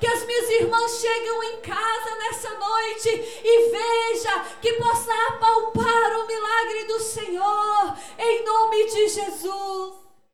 que 0.00 0.06
as 0.06 0.26
minhas 0.26 0.50
irmãs 0.50 1.00
chegam 1.00 1.42
em 1.44 1.60
casa 1.60 2.14
nessa 2.18 2.50
noite 2.54 3.08
e 3.44 3.70
veja 3.70 4.44
que 4.60 4.72
possa 4.74 5.12
apalpar 5.28 6.18
o 6.18 6.26
milagre 6.26 6.84
do 6.84 7.00
Senhor, 7.00 7.96
em 8.18 8.44
nome 8.44 8.84
de 8.86 9.08
Jesus. 9.08 10.05